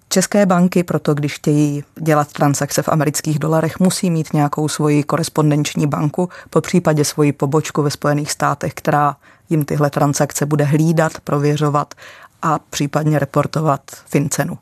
České 0.10 0.46
banky 0.46 0.84
proto, 0.84 1.14
když 1.14 1.36
chtějí 1.36 1.84
dělat 1.96 2.34
transakce 2.34 2.82
v 2.82 2.90
amerických 2.90 3.40
dolarech, 3.40 3.80
musí 3.80 4.12
mít 4.12 4.34
nějakou 4.34 4.68
svoji 4.68 5.04
korespondenční 5.04 5.88
banku, 5.88 6.30
po 6.50 6.62
případě 6.62 7.06
svoji 7.06 7.32
pobočku 7.32 7.82
ve 7.82 7.90
Spojených 7.90 8.32
státech, 8.32 8.74
která 8.74 9.16
jim 9.50 9.66
tyhle 9.66 9.90
transakce 9.90 10.46
bude 10.46 10.64
hlídat, 10.64 11.12
prověřovat 11.24 11.94
a 12.42 12.60
případně 12.60 13.20
reportovat 13.20 13.82
FinCenu. 14.06 14.58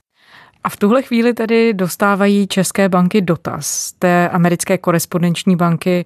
A 0.64 0.70
v 0.70 0.78
tuhle 0.78 1.02
chvíli 1.02 1.34
tedy 1.34 1.74
dostávají 1.74 2.48
české 2.48 2.90
banky 2.90 3.22
dotaz 3.22 3.94
té 4.00 4.30
americké 4.30 4.78
korespondenční 4.78 5.56
banky, 5.56 6.06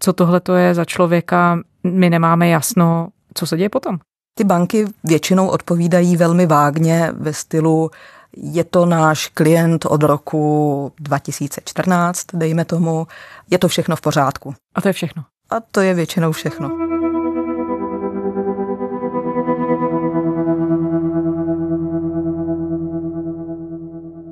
co 0.00 0.12
tohle 0.12 0.40
to 0.40 0.54
je 0.54 0.74
za 0.74 0.84
člověka, 0.84 1.58
my 1.84 2.10
nemáme 2.10 2.48
jasno, 2.48 3.08
co 3.34 3.46
se 3.46 3.56
děje 3.56 3.68
potom. 3.68 3.98
Ty 4.34 4.44
banky 4.44 4.86
většinou 5.04 5.48
odpovídají 5.48 6.16
velmi 6.16 6.46
vágně 6.46 7.12
ve 7.12 7.32
stylu 7.32 7.90
je 8.36 8.64
to 8.64 8.86
náš 8.86 9.28
klient 9.28 9.86
od 9.86 10.02
roku 10.02 10.92
2014, 11.00 12.26
dejme 12.34 12.64
tomu. 12.64 13.06
Je 13.50 13.58
to 13.58 13.68
všechno 13.68 13.96
v 13.96 14.00
pořádku. 14.00 14.54
A 14.74 14.80
to 14.80 14.88
je 14.88 14.92
všechno. 14.92 15.24
A 15.50 15.60
to 15.60 15.80
je 15.80 15.94
většinou 15.94 16.32
všechno. 16.32 16.70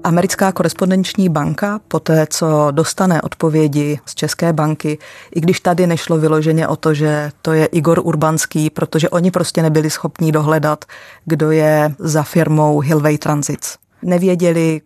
Americká 0.06 0.52
korespondenční 0.52 1.28
banka, 1.28 1.80
po 1.88 2.00
té, 2.00 2.26
co 2.30 2.68
dostane 2.70 3.22
odpovědi 3.22 4.00
z 4.06 4.14
České 4.14 4.52
banky, 4.52 4.98
i 5.34 5.40
když 5.40 5.60
tady 5.60 5.86
nešlo 5.86 6.18
vyloženě 6.18 6.68
o 6.68 6.76
to, 6.76 6.94
že 6.94 7.30
to 7.42 7.52
je 7.52 7.66
Igor 7.66 8.00
Urbanský, 8.04 8.70
protože 8.70 9.08
oni 9.08 9.30
prostě 9.30 9.62
nebyli 9.62 9.90
schopní 9.90 10.32
dohledat, 10.32 10.84
kdo 11.24 11.50
je 11.50 11.94
za 11.98 12.22
firmou 12.22 12.80
Hillway 12.80 13.18
Transits 13.18 13.76
nevěděli, 14.02 14.80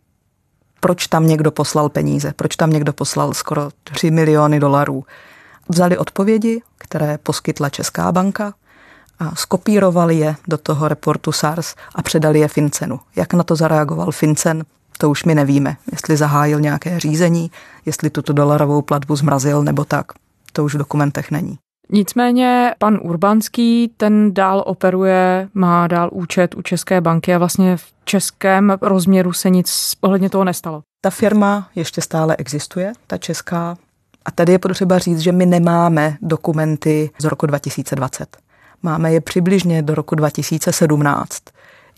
proč 0.81 1.07
tam 1.07 1.27
někdo 1.27 1.50
poslal 1.50 1.89
peníze, 1.89 2.33
proč 2.37 2.57
tam 2.57 2.71
někdo 2.71 2.93
poslal 2.93 3.35
skoro 3.35 3.69
3 3.85 4.11
miliony 4.11 4.61
dolarů. 4.61 5.05
Vzali 5.69 5.99
odpovědi, 5.99 6.62
které 6.79 7.19
poskytla 7.19 7.69
Česká 7.69 8.12
banka 8.12 8.55
a 9.19 9.35
skopírovali 9.35 10.17
je 10.17 10.37
do 10.49 10.59
toho 10.59 10.89
reportu 10.89 11.33
SARS 11.33 11.75
a 11.95 12.03
předali 12.03 12.41
je 12.41 12.49
Fincenu. 12.49 13.00
Jak 13.17 13.35
na 13.35 13.43
to 13.43 13.57
zareagoval 13.57 14.12
Fincen, 14.12 14.65
to 15.00 15.11
už 15.11 15.25
my 15.25 15.35
nevíme. 15.35 15.76
Jestli 15.92 16.16
zahájil 16.16 16.61
nějaké 16.61 17.00
řízení, 17.00 17.50
jestli 17.87 18.11
tuto 18.11 18.33
dolarovou 18.33 18.83
platbu 18.83 19.16
zmrazil 19.16 19.62
nebo 19.62 19.85
tak. 19.85 20.07
To 20.52 20.64
už 20.64 20.75
v 20.75 20.78
dokumentech 20.78 21.30
není. 21.30 21.59
Nicméně 21.92 22.75
pan 22.78 22.99
Urbanský, 23.02 23.92
ten 23.97 24.35
dál 24.35 24.62
operuje, 24.66 25.49
má 25.54 25.87
dál 25.87 26.09
účet 26.12 26.54
u 26.54 26.62
České 26.62 27.00
banky 27.00 27.35
a 27.35 27.38
vlastně 27.38 27.76
v 27.76 27.85
českém 28.04 28.76
rozměru 28.80 29.33
se 29.33 29.50
nic 29.50 29.92
ohledně 30.00 30.30
toho 30.30 30.45
nestalo. 30.45 30.83
Ta 31.00 31.11
firma 31.11 31.69
ještě 31.75 32.00
stále 32.00 32.37
existuje, 32.37 32.92
ta 33.07 33.19
česká. 33.19 33.76
A 34.25 34.30
tady 34.30 34.52
je 34.52 34.59
potřeba 34.59 34.99
říct, 34.99 35.19
že 35.19 35.33
my 35.33 35.47
nemáme 35.47 36.16
dokumenty 36.23 37.11
z 37.19 37.25
roku 37.25 37.47
2020. 37.47 38.37
Máme 38.83 39.12
je 39.12 39.21
přibližně 39.21 39.83
do 39.83 39.95
roku 39.95 40.14
2017. 40.14 41.42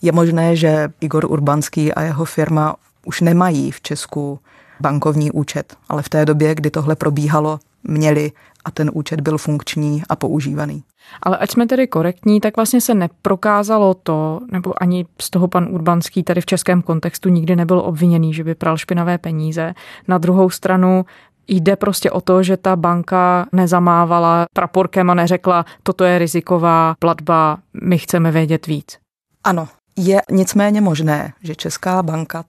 Je 0.01 0.11
možné, 0.11 0.55
že 0.55 0.89
Igor 1.01 1.25
Urbanský 1.25 1.93
a 1.93 2.01
jeho 2.01 2.25
firma 2.25 2.75
už 3.05 3.21
nemají 3.21 3.71
v 3.71 3.81
Česku 3.81 4.39
bankovní 4.79 5.31
účet, 5.31 5.75
ale 5.89 6.01
v 6.01 6.09
té 6.09 6.25
době, 6.25 6.55
kdy 6.55 6.71
tohle 6.71 6.95
probíhalo, 6.95 7.59
měli 7.83 8.31
a 8.65 8.71
ten 8.71 8.91
účet 8.93 9.21
byl 9.21 9.37
funkční 9.37 10.03
a 10.09 10.15
používaný. 10.15 10.83
Ale 11.21 11.37
ať 11.37 11.51
jsme 11.51 11.67
tedy 11.67 11.87
korektní, 11.87 12.39
tak 12.39 12.55
vlastně 12.55 12.81
se 12.81 12.93
neprokázalo 12.93 13.93
to, 13.93 14.39
nebo 14.51 14.83
ani 14.83 15.05
z 15.21 15.29
toho 15.29 15.47
pan 15.47 15.67
Urbanský 15.71 16.23
tady 16.23 16.41
v 16.41 16.45
českém 16.45 16.81
kontextu 16.81 17.29
nikdy 17.29 17.55
nebyl 17.55 17.79
obviněný, 17.79 18.33
že 18.33 18.43
by 18.43 18.55
pral 18.55 18.77
špinavé 18.77 19.17
peníze. 19.17 19.73
Na 20.07 20.17
druhou 20.17 20.49
stranu 20.49 21.05
Jde 21.47 21.75
prostě 21.75 22.11
o 22.11 22.21
to, 22.21 22.43
že 22.43 22.57
ta 22.57 22.75
banka 22.75 23.45
nezamávala 23.51 24.45
praporkem 24.53 25.09
a 25.09 25.13
neřekla, 25.13 25.65
toto 25.83 26.03
je 26.03 26.19
riziková 26.19 26.95
platba, 26.99 27.57
my 27.81 27.97
chceme 27.97 28.31
vědět 28.31 28.67
víc. 28.67 28.97
Ano, 29.43 29.67
je 29.97 30.21
nicméně 30.31 30.81
možné, 30.81 31.33
že 31.41 31.55
Česká 31.55 32.03
banka 32.03 32.43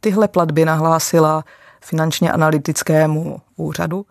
tyhle 0.00 0.28
platby 0.28 0.64
nahlásila 0.64 1.44
finančně 1.80 2.32
analytickému 2.32 3.36
úřadu, 3.56 4.06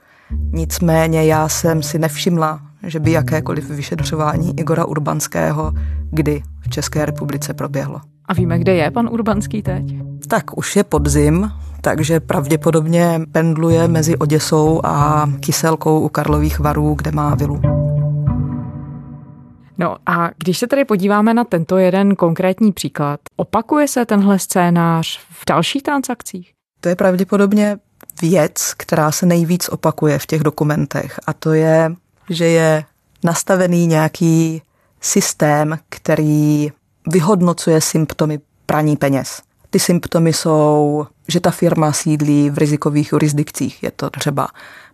Nicméně 0.52 1.26
já 1.26 1.50
jsem 1.50 1.84
si 1.84 2.00
nevšimla, 2.00 2.60
že 2.84 3.00
by 3.00 3.12
jakékoliv 3.12 3.70
vyšetřování 3.70 4.60
Igora 4.60 4.86
Urbanského 4.86 5.74
kdy 6.12 6.44
v 6.62 6.70
České 6.70 7.06
republice 7.06 7.54
proběhlo. 7.54 8.02
A 8.26 8.34
víme, 8.34 8.60
kde 8.60 8.74
je 8.74 8.92
pan 8.92 9.10
Urbanský 9.12 9.62
teď? 9.62 9.86
Tak 10.28 10.58
už 10.58 10.76
je 10.76 10.84
podzim, 10.84 11.52
takže 11.82 12.20
pravděpodobně 12.20 13.22
pendluje 13.32 13.88
mezi 13.88 14.18
Oděsou 14.18 14.82
a 14.84 15.30
Kyselkou 15.40 16.00
u 16.00 16.10
Karlových 16.10 16.60
varů, 16.60 16.94
kde 16.94 17.12
má 17.12 17.36
vilu. 17.36 17.79
No 19.80 19.98
a 20.06 20.30
když 20.38 20.58
se 20.58 20.68
tedy 20.68 20.86
podíváme 20.86 21.34
na 21.34 21.44
tento 21.44 21.78
jeden 21.78 22.16
konkrétní 22.16 22.72
příklad, 22.72 23.20
opakuje 23.36 23.88
se 23.88 24.06
tenhle 24.06 24.40
scénář 24.40 25.20
v 25.30 25.44
dalších 25.48 25.84
transakcích? 25.84 26.52
To 26.82 26.90
je 26.90 26.96
pravděpodobně 26.96 27.78
věc, 28.22 28.74
která 28.78 29.12
se 29.12 29.26
nejvíc 29.26 29.70
opakuje 29.70 30.20
v 30.20 30.26
těch 30.26 30.44
dokumentech 30.44 31.20
a 31.28 31.34
to 31.34 31.54
je, 31.54 31.92
že 32.30 32.46
je 32.46 32.84
nastavený 33.24 33.88
nějaký 33.88 34.62
systém, 35.02 35.80
který 35.90 36.72
vyhodnocuje 37.08 37.82
symptomy 37.82 38.40
praní 38.66 38.98
peněz. 38.98 39.42
Ty 39.70 39.80
symptomy 39.80 40.34
jsou, 40.34 41.06
že 41.28 41.40
ta 41.40 41.52
firma 41.52 41.92
sídlí 41.92 42.50
v 42.50 42.58
rizikových 42.58 43.12
jurisdikcích. 43.12 43.84
Je 43.84 43.92
to 43.92 44.10
třeba 44.10 44.48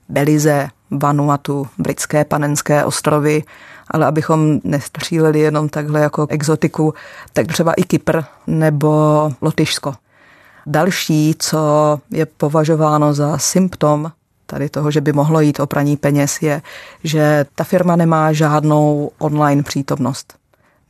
Belize, 0.10 0.70
Vanuatu, 0.92 1.68
britské 1.78 2.26
panenské 2.26 2.86
ostrovy, 2.86 3.44
ale 3.92 4.06
abychom 4.06 4.60
nestříleli 4.64 5.40
jenom 5.40 5.70
takhle 5.70 6.00
jako 6.00 6.28
exotiku, 6.30 6.94
tak 7.34 7.48
třeba 7.48 7.74
i 7.74 7.84
Kypr 7.84 8.22
nebo 8.48 9.32
Lotyšsko. 9.42 9.94
Další, 10.66 11.36
co 11.40 11.60
je 12.12 12.26
považováno 12.26 13.14
za 13.14 13.38
symptom 13.38 14.12
tady 14.46 14.70
toho, 14.70 14.92
že 14.92 15.02
by 15.02 15.14
mohlo 15.14 15.40
jít 15.40 15.60
o 15.60 15.68
praní 15.68 15.98
peněz, 15.98 16.42
je, 16.42 16.62
že 17.04 17.46
ta 17.56 17.64
firma 17.64 17.96
nemá 17.96 18.34
žádnou 18.34 19.12
online 19.18 19.64
přítomnost. 19.64 20.34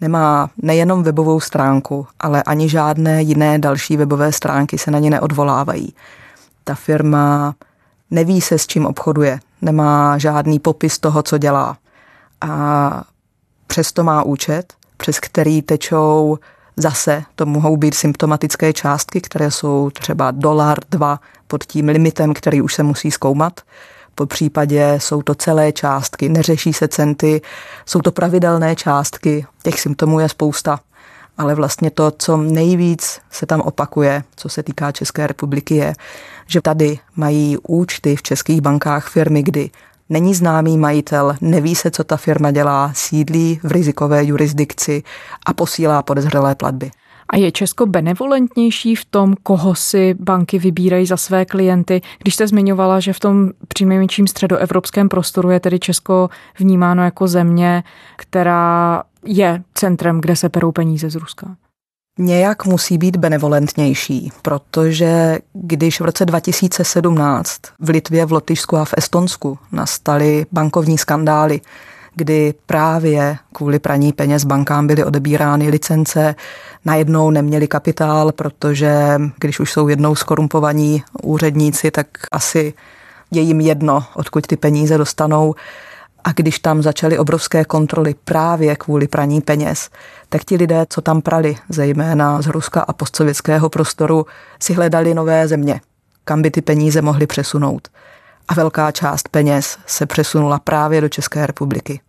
Nemá 0.01 0.49
nejenom 0.61 1.03
webovou 1.03 1.39
stránku, 1.39 2.07
ale 2.19 2.43
ani 2.43 2.69
žádné 2.69 3.21
jiné 3.21 3.59
další 3.59 3.97
webové 3.97 4.31
stránky 4.31 4.77
se 4.77 4.91
na 4.91 4.99
ně 4.99 5.09
neodvolávají. 5.09 5.93
Ta 6.63 6.75
firma 6.75 7.55
neví 8.11 8.41
se, 8.41 8.57
s 8.57 8.67
čím 8.67 8.85
obchoduje, 8.85 9.39
nemá 9.61 10.17
žádný 10.17 10.59
popis 10.59 10.99
toho, 10.99 11.23
co 11.23 11.37
dělá. 11.37 11.77
A 12.49 13.03
přesto 13.67 14.03
má 14.03 14.23
účet, 14.23 14.73
přes 14.97 15.19
který 15.19 15.61
tečou 15.61 16.37
Zase 16.77 17.23
to 17.35 17.45
mohou 17.45 17.77
být 17.77 17.93
symptomatické 17.93 18.73
částky, 18.73 19.21
které 19.21 19.51
jsou 19.51 19.89
třeba 19.89 20.31
dolar, 20.31 20.77
dva 20.89 21.19
pod 21.47 21.63
tím 21.63 21.87
limitem, 21.87 22.33
který 22.33 22.61
už 22.61 22.73
se 22.73 22.83
musí 22.83 23.11
zkoumat. 23.11 23.61
Po 24.15 24.25
případě 24.25 24.95
jsou 24.97 25.21
to 25.21 25.35
celé 25.35 25.71
částky, 25.71 26.29
neřeší 26.29 26.73
se 26.73 26.87
centy, 26.87 27.41
jsou 27.85 28.01
to 28.01 28.11
pravidelné 28.11 28.75
částky, 28.75 29.45
těch 29.63 29.79
symptomů 29.79 30.19
je 30.19 30.29
spousta. 30.29 30.79
Ale 31.37 31.55
vlastně 31.55 31.91
to, 31.91 32.11
co 32.17 32.37
nejvíc 32.37 33.19
se 33.31 33.45
tam 33.45 33.61
opakuje, 33.61 34.23
co 34.35 34.49
se 34.49 34.63
týká 34.63 34.91
České 34.91 35.27
republiky, 35.27 35.75
je, 35.75 35.93
že 36.47 36.61
tady 36.61 36.99
mají 37.15 37.57
účty 37.67 38.15
v 38.15 38.21
českých 38.21 38.61
bankách 38.61 39.09
firmy, 39.09 39.43
kdy 39.43 39.69
Není 40.09 40.33
známý 40.33 40.77
majitel, 40.77 41.35
neví 41.41 41.75
se, 41.75 41.91
co 41.91 42.03
ta 42.03 42.17
firma 42.17 42.51
dělá, 42.51 42.91
sídlí 42.95 43.59
v 43.63 43.71
rizikové 43.71 44.25
jurisdikci 44.25 45.03
a 45.45 45.53
posílá 45.53 46.03
podezřelé 46.03 46.55
platby. 46.55 46.91
A 47.29 47.37
je 47.37 47.51
Česko 47.51 47.85
benevolentnější 47.85 48.95
v 48.95 49.05
tom, 49.05 49.33
koho 49.43 49.75
si 49.75 50.13
banky 50.19 50.59
vybírají 50.59 51.05
za 51.05 51.17
své 51.17 51.45
klienty? 51.45 52.01
Když 52.19 52.35
jste 52.35 52.47
zmiňovala, 52.47 52.99
že 52.99 53.13
v 53.13 53.19
tom 53.19 53.49
přinejmenším 53.67 54.27
středoevropském 54.27 55.09
prostoru 55.09 55.49
je 55.49 55.59
tedy 55.59 55.79
Česko 55.79 56.29
vnímáno 56.59 57.03
jako 57.03 57.27
země, 57.27 57.83
která 58.15 59.03
je 59.25 59.63
centrem, 59.73 60.21
kde 60.21 60.35
se 60.35 60.49
perou 60.49 60.71
peníze 60.71 61.09
z 61.09 61.15
Ruska 61.15 61.55
nějak 62.19 62.65
musí 62.65 62.97
být 62.97 63.15
benevolentnější, 63.15 64.31
protože 64.41 65.37
když 65.53 66.01
v 66.01 66.03
roce 66.03 66.25
2017 66.25 67.61
v 67.79 67.89
Litvě, 67.89 68.25
v 68.25 68.31
Lotyšsku 68.31 68.77
a 68.77 68.85
v 68.85 68.93
Estonsku 68.97 69.57
nastaly 69.71 70.45
bankovní 70.51 70.97
skandály, 70.97 71.61
kdy 72.15 72.53
právě 72.65 73.37
kvůli 73.53 73.79
praní 73.79 74.13
peněz 74.13 74.43
bankám 74.43 74.87
byly 74.87 75.03
odebírány 75.03 75.69
licence, 75.69 76.35
najednou 76.85 77.31
neměli 77.31 77.67
kapitál, 77.67 78.31
protože 78.31 79.21
když 79.39 79.59
už 79.59 79.71
jsou 79.71 79.87
jednou 79.87 80.15
skorumpovaní 80.15 81.03
úředníci, 81.23 81.91
tak 81.91 82.07
asi 82.31 82.73
je 83.31 83.41
jim 83.41 83.61
jedno, 83.61 84.03
odkud 84.13 84.47
ty 84.47 84.57
peníze 84.57 84.97
dostanou. 84.97 85.55
A 86.23 86.31
když 86.31 86.59
tam 86.59 86.81
začaly 86.81 87.17
obrovské 87.17 87.65
kontroly 87.65 88.15
právě 88.25 88.75
kvůli 88.75 89.07
praní 89.07 89.41
peněz, 89.41 89.89
tak 90.29 90.43
ti 90.43 90.55
lidé, 90.55 90.85
co 90.89 91.01
tam 91.01 91.21
prali, 91.21 91.57
zejména 91.69 92.41
z 92.41 92.47
Ruska 92.47 92.81
a 92.81 92.93
postsovětského 92.93 93.69
prostoru, 93.69 94.25
si 94.59 94.73
hledali 94.73 95.13
nové 95.13 95.47
země, 95.47 95.81
kam 96.25 96.41
by 96.41 96.51
ty 96.51 96.61
peníze 96.61 97.01
mohly 97.01 97.27
přesunout. 97.27 97.87
A 98.47 98.53
velká 98.53 98.91
část 98.91 99.29
peněz 99.29 99.77
se 99.85 100.05
přesunula 100.05 100.59
právě 100.59 101.01
do 101.01 101.09
České 101.09 101.47
republiky. 101.47 101.99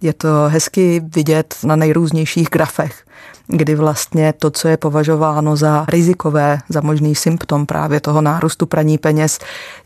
Je 0.00 0.12
to 0.12 0.28
hezky 0.48 1.02
vidět 1.14 1.54
na 1.64 1.76
nejrůznějších 1.76 2.48
grafech, 2.48 3.04
kdy 3.46 3.74
vlastně 3.74 4.32
to, 4.32 4.50
co 4.50 4.68
je 4.68 4.76
považováno 4.76 5.56
za 5.56 5.84
rizikové, 5.88 6.58
za 6.68 6.80
možný 6.80 7.14
symptom 7.14 7.66
právě 7.66 8.00
toho 8.00 8.20
nárůstu 8.20 8.66
praní 8.66 8.98
peněz, 8.98 9.38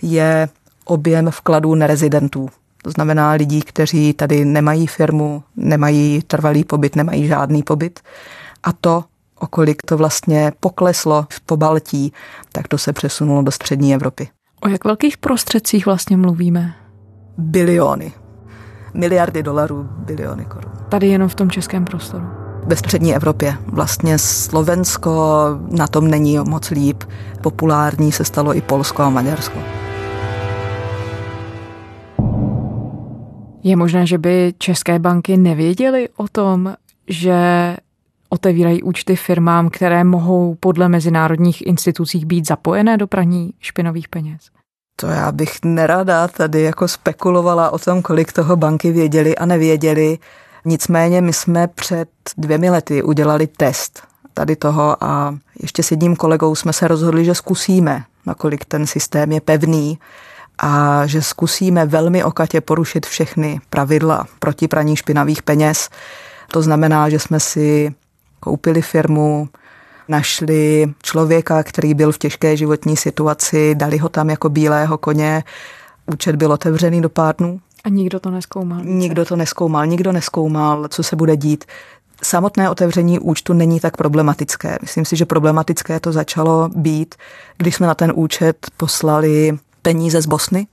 je 0.02 0.48
objem 0.84 1.30
vkladů 1.30 1.74
nerezidentů. 1.74 2.48
To 2.84 2.90
znamená 2.90 3.30
lidí, 3.30 3.62
kteří 3.62 4.12
tady 4.12 4.44
nemají 4.44 4.86
firmu, 4.86 5.42
nemají 5.56 6.22
trvalý 6.22 6.64
pobyt, 6.64 6.96
nemají 6.96 7.26
žádný 7.26 7.62
pobyt. 7.62 8.00
A 8.62 8.72
to, 8.72 9.04
o 9.40 9.46
kolik 9.46 9.82
to 9.86 9.96
vlastně 9.96 10.52
pokleslo 10.60 11.26
v 11.30 11.40
Pobaltí, 11.40 12.12
tak 12.52 12.68
to 12.68 12.78
se 12.78 12.92
přesunulo 12.92 13.42
do 13.42 13.50
střední 13.50 13.94
Evropy. 13.94 14.28
O 14.60 14.68
jak 14.68 14.84
velkých 14.84 15.16
prostředcích 15.18 15.86
vlastně 15.86 16.16
mluvíme? 16.16 16.74
Biliony. 17.38 18.12
Miliardy 18.94 19.42
dolarů, 19.42 19.88
biliony 19.98 20.44
korun. 20.44 20.72
Tady 20.88 21.08
jenom 21.08 21.28
v 21.28 21.34
tom 21.34 21.50
českém 21.50 21.84
prostoru. 21.84 22.24
Ve 22.66 22.76
střední 22.76 23.14
Evropě. 23.14 23.56
Vlastně 23.66 24.18
Slovensko 24.18 25.44
na 25.70 25.86
tom 25.86 26.08
není 26.08 26.38
moc 26.38 26.70
líp. 26.70 27.04
Populární 27.40 28.12
se 28.12 28.24
stalo 28.24 28.56
i 28.56 28.60
Polsko 28.60 29.02
a 29.02 29.10
Maďarsko. 29.10 29.83
Je 33.64 33.76
možné, 33.76 34.06
že 34.06 34.18
by 34.18 34.54
české 34.58 34.98
banky 34.98 35.36
nevěděly 35.36 36.08
o 36.16 36.28
tom, 36.28 36.74
že 37.08 37.36
otevírají 38.28 38.82
účty 38.82 39.16
firmám, 39.16 39.70
které 39.70 40.04
mohou 40.04 40.54
podle 40.60 40.88
mezinárodních 40.88 41.66
institucí 41.66 42.24
být 42.24 42.46
zapojené 42.48 42.96
do 42.96 43.06
praní 43.06 43.50
špinových 43.60 44.08
peněz? 44.08 44.40
To 44.96 45.06
já 45.06 45.32
bych 45.32 45.58
nerada 45.64 46.28
tady 46.28 46.62
jako 46.62 46.88
spekulovala 46.88 47.70
o 47.70 47.78
tom, 47.78 48.02
kolik 48.02 48.32
toho 48.32 48.56
banky 48.56 48.92
věděli 48.92 49.36
a 49.36 49.46
nevěděli. 49.46 50.18
Nicméně 50.64 51.20
my 51.20 51.32
jsme 51.32 51.68
před 51.68 52.08
dvěmi 52.36 52.70
lety 52.70 53.02
udělali 53.02 53.46
test 53.46 54.02
tady 54.34 54.56
toho 54.56 55.04
a 55.04 55.38
ještě 55.62 55.82
s 55.82 55.90
jedním 55.90 56.16
kolegou 56.16 56.54
jsme 56.54 56.72
se 56.72 56.88
rozhodli, 56.88 57.24
že 57.24 57.34
zkusíme, 57.34 58.04
nakolik 58.26 58.64
ten 58.64 58.86
systém 58.86 59.32
je 59.32 59.40
pevný 59.40 59.98
a 60.58 61.06
že 61.06 61.22
zkusíme 61.22 61.86
velmi 61.86 62.24
okatě 62.24 62.60
porušit 62.60 63.06
všechny 63.06 63.60
pravidla 63.70 64.26
proti 64.38 64.68
praní 64.68 64.96
špinavých 64.96 65.42
peněz. 65.42 65.88
To 66.52 66.62
znamená, 66.62 67.08
že 67.08 67.18
jsme 67.18 67.40
si 67.40 67.94
koupili 68.40 68.82
firmu, 68.82 69.48
našli 70.08 70.94
člověka, 71.02 71.62
který 71.62 71.94
byl 71.94 72.12
v 72.12 72.18
těžké 72.18 72.56
životní 72.56 72.96
situaci, 72.96 73.74
dali 73.74 73.98
ho 73.98 74.08
tam 74.08 74.30
jako 74.30 74.48
bílého 74.48 74.98
koně, 74.98 75.44
účet 76.06 76.36
byl 76.36 76.52
otevřený 76.52 77.00
do 77.00 77.08
pár 77.08 77.36
dnů. 77.36 77.60
A 77.84 77.88
nikdo 77.88 78.20
to 78.20 78.30
neskoumal? 78.30 78.78
Více. 78.78 78.90
Nikdo 78.90 79.24
to 79.24 79.36
neskoumal, 79.36 79.86
nikdo 79.86 80.12
neskoumal, 80.12 80.88
co 80.88 81.02
se 81.02 81.16
bude 81.16 81.36
dít. 81.36 81.64
Samotné 82.22 82.70
otevření 82.70 83.18
účtu 83.18 83.52
není 83.52 83.80
tak 83.80 83.96
problematické. 83.96 84.78
Myslím 84.80 85.04
si, 85.04 85.16
že 85.16 85.26
problematické 85.26 86.00
to 86.00 86.12
začalo 86.12 86.68
být, 86.68 87.14
když 87.56 87.74
jsme 87.74 87.86
na 87.86 87.94
ten 87.94 88.12
účet 88.14 88.56
poslali 88.76 89.58
peníze 89.84 90.22
z 90.22 90.26
Bosny 90.26 90.66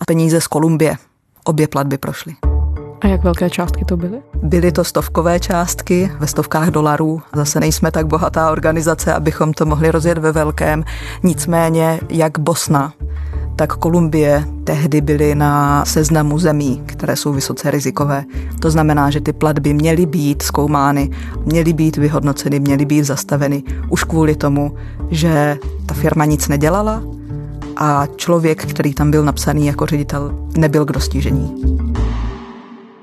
a 0.00 0.04
peníze 0.04 0.40
z 0.40 0.46
Kolumbie. 0.46 0.96
Obě 1.44 1.68
platby 1.68 1.98
prošly. 1.98 2.34
A 3.00 3.06
jak 3.06 3.24
velké 3.24 3.50
částky 3.50 3.84
to 3.84 3.96
byly? 3.96 4.18
Byly 4.42 4.72
to 4.72 4.84
stovkové 4.84 5.40
částky 5.40 6.10
ve 6.18 6.26
stovkách 6.26 6.68
dolarů. 6.68 7.22
Zase 7.36 7.60
nejsme 7.60 7.90
tak 7.90 8.06
bohatá 8.06 8.50
organizace, 8.50 9.14
abychom 9.14 9.52
to 9.52 9.66
mohli 9.66 9.90
rozjet 9.90 10.18
ve 10.18 10.32
velkém. 10.32 10.84
Nicméně, 11.22 12.00
jak 12.08 12.38
Bosna, 12.38 12.92
tak 13.56 13.76
Kolumbie 13.76 14.44
tehdy 14.64 15.00
byly 15.00 15.34
na 15.34 15.84
seznamu 15.84 16.38
zemí, 16.38 16.82
které 16.86 17.16
jsou 17.16 17.32
vysoce 17.32 17.70
rizikové. 17.70 18.24
To 18.60 18.70
znamená, 18.70 19.10
že 19.10 19.20
ty 19.20 19.32
platby 19.32 19.74
měly 19.74 20.06
být 20.06 20.42
zkoumány, 20.42 21.10
měly 21.44 21.72
být 21.72 21.96
vyhodnoceny, 21.96 22.60
měly 22.60 22.84
být 22.84 23.04
zastaveny 23.04 23.62
už 23.88 24.04
kvůli 24.04 24.36
tomu, 24.36 24.76
že 25.10 25.58
ta 25.86 25.94
firma 25.94 26.24
nic 26.24 26.48
nedělala, 26.48 27.02
a 27.76 28.06
člověk, 28.16 28.66
který 28.66 28.94
tam 28.94 29.10
byl 29.10 29.24
napsaný 29.24 29.66
jako 29.66 29.86
ředitel, 29.86 30.48
nebyl 30.56 30.84
k 30.84 30.92
dostižení. 30.92 31.62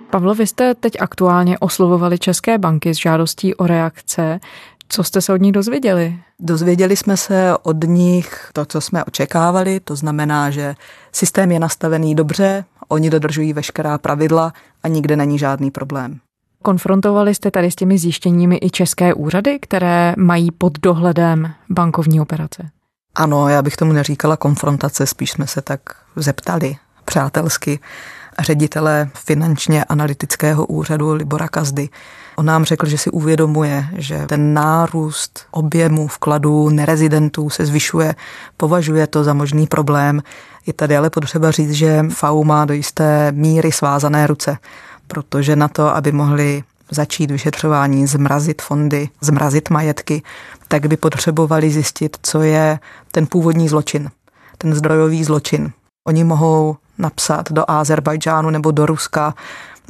Pavlo, 0.10 0.36
vy 0.36 0.48
jste 0.48 0.76
teď 0.76 0.94
aktuálně 1.00 1.60
oslovovali 1.60 2.20
České 2.20 2.58
banky 2.58 2.96
s 2.96 2.98
žádostí 2.98 3.56
o 3.56 3.68
reakce. 3.68 4.40
Co 4.90 5.04
jste 5.04 5.22
se 5.22 5.34
od 5.34 5.42
nich 5.42 5.52
dozvěděli? 5.52 6.20
Dozvěděli 6.40 6.96
jsme 6.96 7.18
se 7.18 7.54
od 7.64 7.84
nich 7.84 8.50
to, 8.54 8.66
co 8.66 8.82
jsme 8.82 9.04
očekávali, 9.04 9.80
to 9.80 9.96
znamená, 9.96 10.50
že 10.50 10.76
systém 11.12 11.52
je 11.52 11.60
nastavený 11.60 12.16
dobře, 12.16 12.66
oni 12.88 13.10
dodržují 13.10 13.54
veškerá 13.54 13.98
pravidla 13.98 14.54
a 14.84 14.88
nikde 14.88 15.16
není 15.16 15.40
žádný 15.40 15.72
problém. 15.72 16.20
Konfrontovali 16.62 17.36
jste 17.36 17.52
tady 17.52 17.72
s 17.72 17.76
těmi 17.76 17.98
zjištěními 17.98 18.60
i 18.62 18.70
české 18.70 19.14
úřady, 19.14 19.60
které 19.60 20.14
mají 20.18 20.52
pod 20.52 20.80
dohledem 20.80 21.52
bankovní 21.70 22.22
operace? 22.22 22.70
Ano, 23.16 23.50
já 23.50 23.62
bych 23.62 23.76
tomu 23.76 23.94
neříkala 23.94 24.38
konfrontace, 24.38 25.08
spíš 25.08 25.32
jsme 25.32 25.48
se 25.48 25.62
tak 25.62 25.82
zeptali 26.16 26.76
přátelsky. 27.06 27.80
ředitele 28.40 29.10
finančně 29.14 29.84
analytického 29.84 30.66
úřadu 30.66 31.14
Libora 31.14 31.48
Kazdy. 31.48 31.90
On 32.36 32.46
nám 32.46 32.64
řekl, 32.64 32.86
že 32.86 32.98
si 32.98 33.10
uvědomuje, 33.10 33.86
že 33.96 34.26
ten 34.26 34.54
nárůst 34.54 35.46
objemu 35.52 36.08
vkladů 36.08 36.70
nerezidentů 36.70 37.50
se 37.50 37.66
zvyšuje, 37.66 38.16
považuje 38.58 39.08
to 39.08 39.24
za 39.24 39.34
možný 39.34 39.68
problém. 39.68 40.22
Je 40.66 40.74
tady 40.74 40.98
ale 40.98 41.10
potřeba 41.10 41.52
říct, 41.52 41.72
že 41.72 42.04
FAU 42.10 42.44
má 42.44 42.66
do 42.66 42.74
jisté 42.74 43.32
míry 43.32 43.72
svázané 43.72 44.28
ruce, 44.28 44.58
protože 45.08 45.56
na 45.56 45.68
to, 45.68 45.96
aby 45.96 46.12
mohli 46.12 46.64
začít 46.92 47.32
vyšetřování, 47.32 48.08
zmrazit 48.08 48.62
fondy, 48.62 49.10
zmrazit 49.22 49.70
majetky, 49.70 50.22
tak 50.72 50.86
by 50.88 50.98
potřebovali 50.98 51.72
zjistit, 51.72 52.18
co 52.24 52.42
je 52.42 52.80
ten 53.12 53.28
původní 53.28 53.70
zločin, 53.70 54.10
ten 54.58 54.74
zdrojový 54.74 55.24
zločin. 55.24 55.72
Oni 56.08 56.24
mohou 56.24 56.76
napsat 56.98 57.52
do 57.52 57.64
Azerbajdžánu 57.68 58.50
nebo 58.50 58.72
do 58.72 58.86
Ruska, 58.86 59.34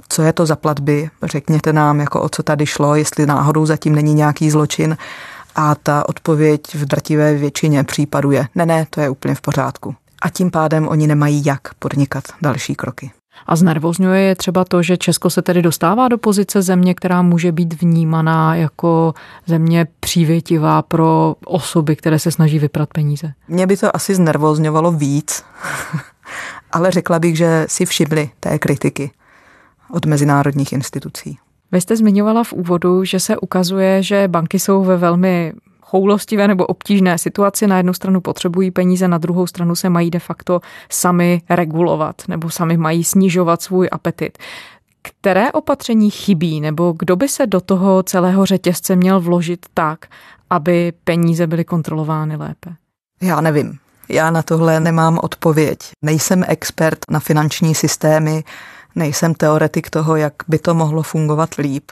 co 0.10 0.22
je 0.22 0.34
to 0.34 0.46
za 0.46 0.56
platby, 0.56 1.10
řekněte 1.24 1.74
nám, 1.74 2.00
jako 2.00 2.22
o 2.22 2.30
co 2.30 2.44
tady 2.44 2.66
šlo, 2.66 2.96
jestli 2.96 3.26
náhodou 3.26 3.66
zatím 3.66 3.96
není 3.96 4.14
nějaký 4.14 4.52
zločin. 4.52 4.98
A 5.56 5.76
ta 5.76 6.10
odpověď 6.10 6.62
v 6.76 6.86
drtivé 6.86 7.34
většině 7.34 7.84
případů 7.84 8.32
je, 8.32 8.48
ne, 8.56 8.66
ne, 8.66 8.86
to 8.90 9.02
je 9.02 9.10
úplně 9.10 9.36
v 9.36 9.42
pořádku. 9.42 9.96
A 10.22 10.30
tím 10.30 10.52
pádem 10.52 10.88
oni 10.88 11.08
nemají 11.08 11.46
jak 11.46 11.74
podnikat 11.74 12.24
další 12.42 12.76
kroky. 12.76 13.12
A 13.46 13.56
znervozňuje 13.56 14.22
je 14.22 14.36
třeba 14.36 14.66
to, 14.66 14.84
že 14.84 14.98
Česko 14.98 15.30
se 15.30 15.42
tedy 15.42 15.62
dostává 15.62 16.08
do 16.08 16.18
pozice 16.18 16.62
země, 16.62 16.94
která 16.94 17.22
může 17.22 17.52
být 17.52 17.82
vnímaná 17.82 18.56
jako 18.56 19.14
země 19.46 19.88
přívětivá 20.00 20.82
pro 20.82 21.36
osoby, 21.46 21.96
které 21.96 22.20
se 22.20 22.32
snaží 22.32 22.60
vyprat 22.60 22.90
peníze. 22.94 23.34
Mě 23.48 23.68
by 23.68 23.78
to 23.78 23.96
asi 23.96 24.16
znervozňovalo 24.16 24.92
víc, 24.92 25.44
ale 26.72 26.92
řekla 26.92 27.20
bych, 27.20 27.38
že 27.38 27.66
si 27.70 27.86
všimli 27.86 28.30
té 28.40 28.60
kritiky 28.60 29.12
od 29.92 30.06
mezinárodních 30.06 30.74
institucí. 30.74 31.38
Vy 31.72 31.82
jste 31.82 31.98
zmiňovala 31.98 32.44
v 32.44 32.54
úvodu, 32.54 33.04
že 33.04 33.20
se 33.20 33.38
ukazuje, 33.38 34.04
že 34.04 34.28
banky 34.28 34.60
jsou 34.60 34.84
ve 34.84 34.98
velmi 34.98 35.54
choulostivé 35.92 36.48
nebo 36.48 36.66
obtížné 36.66 37.18
situaci. 37.18 37.68
Na 37.68 37.78
jednu 37.78 37.94
stranu 37.94 38.22
potřebují 38.22 38.72
peníze, 38.72 39.08
na 39.08 39.18
druhou 39.18 39.48
stranu 39.48 39.76
se 39.76 39.90
mají 39.90 40.12
de 40.12 40.20
facto 40.20 40.62
sami 40.90 41.42
regulovat 41.50 42.16
nebo 42.28 42.50
sami 42.50 42.78
mají 42.78 43.04
snižovat 43.04 43.62
svůj 43.62 43.90
apetit. 43.92 44.38
Které 45.02 45.52
opatření 45.52 46.10
chybí 46.10 46.62
nebo 46.62 46.94
kdo 47.00 47.16
by 47.16 47.28
se 47.30 47.48
do 47.48 47.62
toho 47.62 48.04
celého 48.04 48.46
řetězce 48.46 48.96
měl 48.96 49.20
vložit 49.20 49.66
tak, 49.74 50.06
aby 50.50 50.94
peníze 51.04 51.48
byly 51.48 51.66
kontrolovány 51.66 52.36
lépe? 52.36 52.70
Já 53.22 53.42
nevím. 53.42 53.78
Já 54.10 54.32
na 54.32 54.42
tohle 54.42 54.80
nemám 54.80 55.20
odpověď. 55.24 55.80
Nejsem 56.06 56.44
expert 56.48 57.00
na 57.10 57.20
finanční 57.20 57.76
systémy, 57.76 58.44
nejsem 58.96 59.34
teoretik 59.34 59.90
toho, 59.90 60.16
jak 60.16 60.34
by 60.48 60.60
to 60.60 60.74
mohlo 60.74 61.04
fungovat 61.04 61.54
líp. 61.54 61.92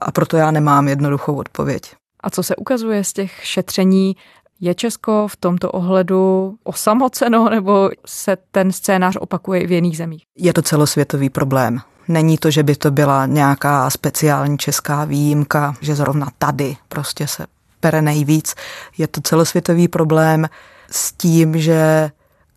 A 0.00 0.12
proto 0.12 0.36
já 0.36 0.50
nemám 0.50 0.88
jednoduchou 0.88 1.34
odpověď. 1.36 1.82
A 2.24 2.30
co 2.30 2.42
se 2.42 2.56
ukazuje 2.56 3.04
z 3.04 3.12
těch 3.12 3.32
šetření, 3.42 4.16
je 4.60 4.74
Česko 4.74 5.28
v 5.28 5.36
tomto 5.36 5.70
ohledu 5.70 6.54
osamoceno 6.62 7.48
nebo 7.50 7.90
se 8.06 8.36
ten 8.50 8.72
scénář 8.72 9.16
opakuje 9.20 9.60
i 9.60 9.66
v 9.66 9.72
jiných 9.72 9.96
zemích? 9.96 10.22
Je 10.38 10.52
to 10.52 10.62
celosvětový 10.62 11.30
problém. 11.30 11.80
Není 12.08 12.38
to, 12.38 12.50
že 12.50 12.62
by 12.62 12.76
to 12.76 12.90
byla 12.90 13.26
nějaká 13.26 13.90
speciální 13.90 14.58
česká 14.58 15.04
výjimka, 15.04 15.74
že 15.80 15.94
zrovna 15.94 16.28
tady 16.38 16.76
prostě 16.88 17.26
se 17.26 17.46
pere 17.80 18.02
nejvíc. 18.02 18.54
Je 18.98 19.06
to 19.06 19.20
celosvětový 19.20 19.88
problém 19.88 20.48
s 20.90 21.12
tím, 21.12 21.58
že 21.58 22.10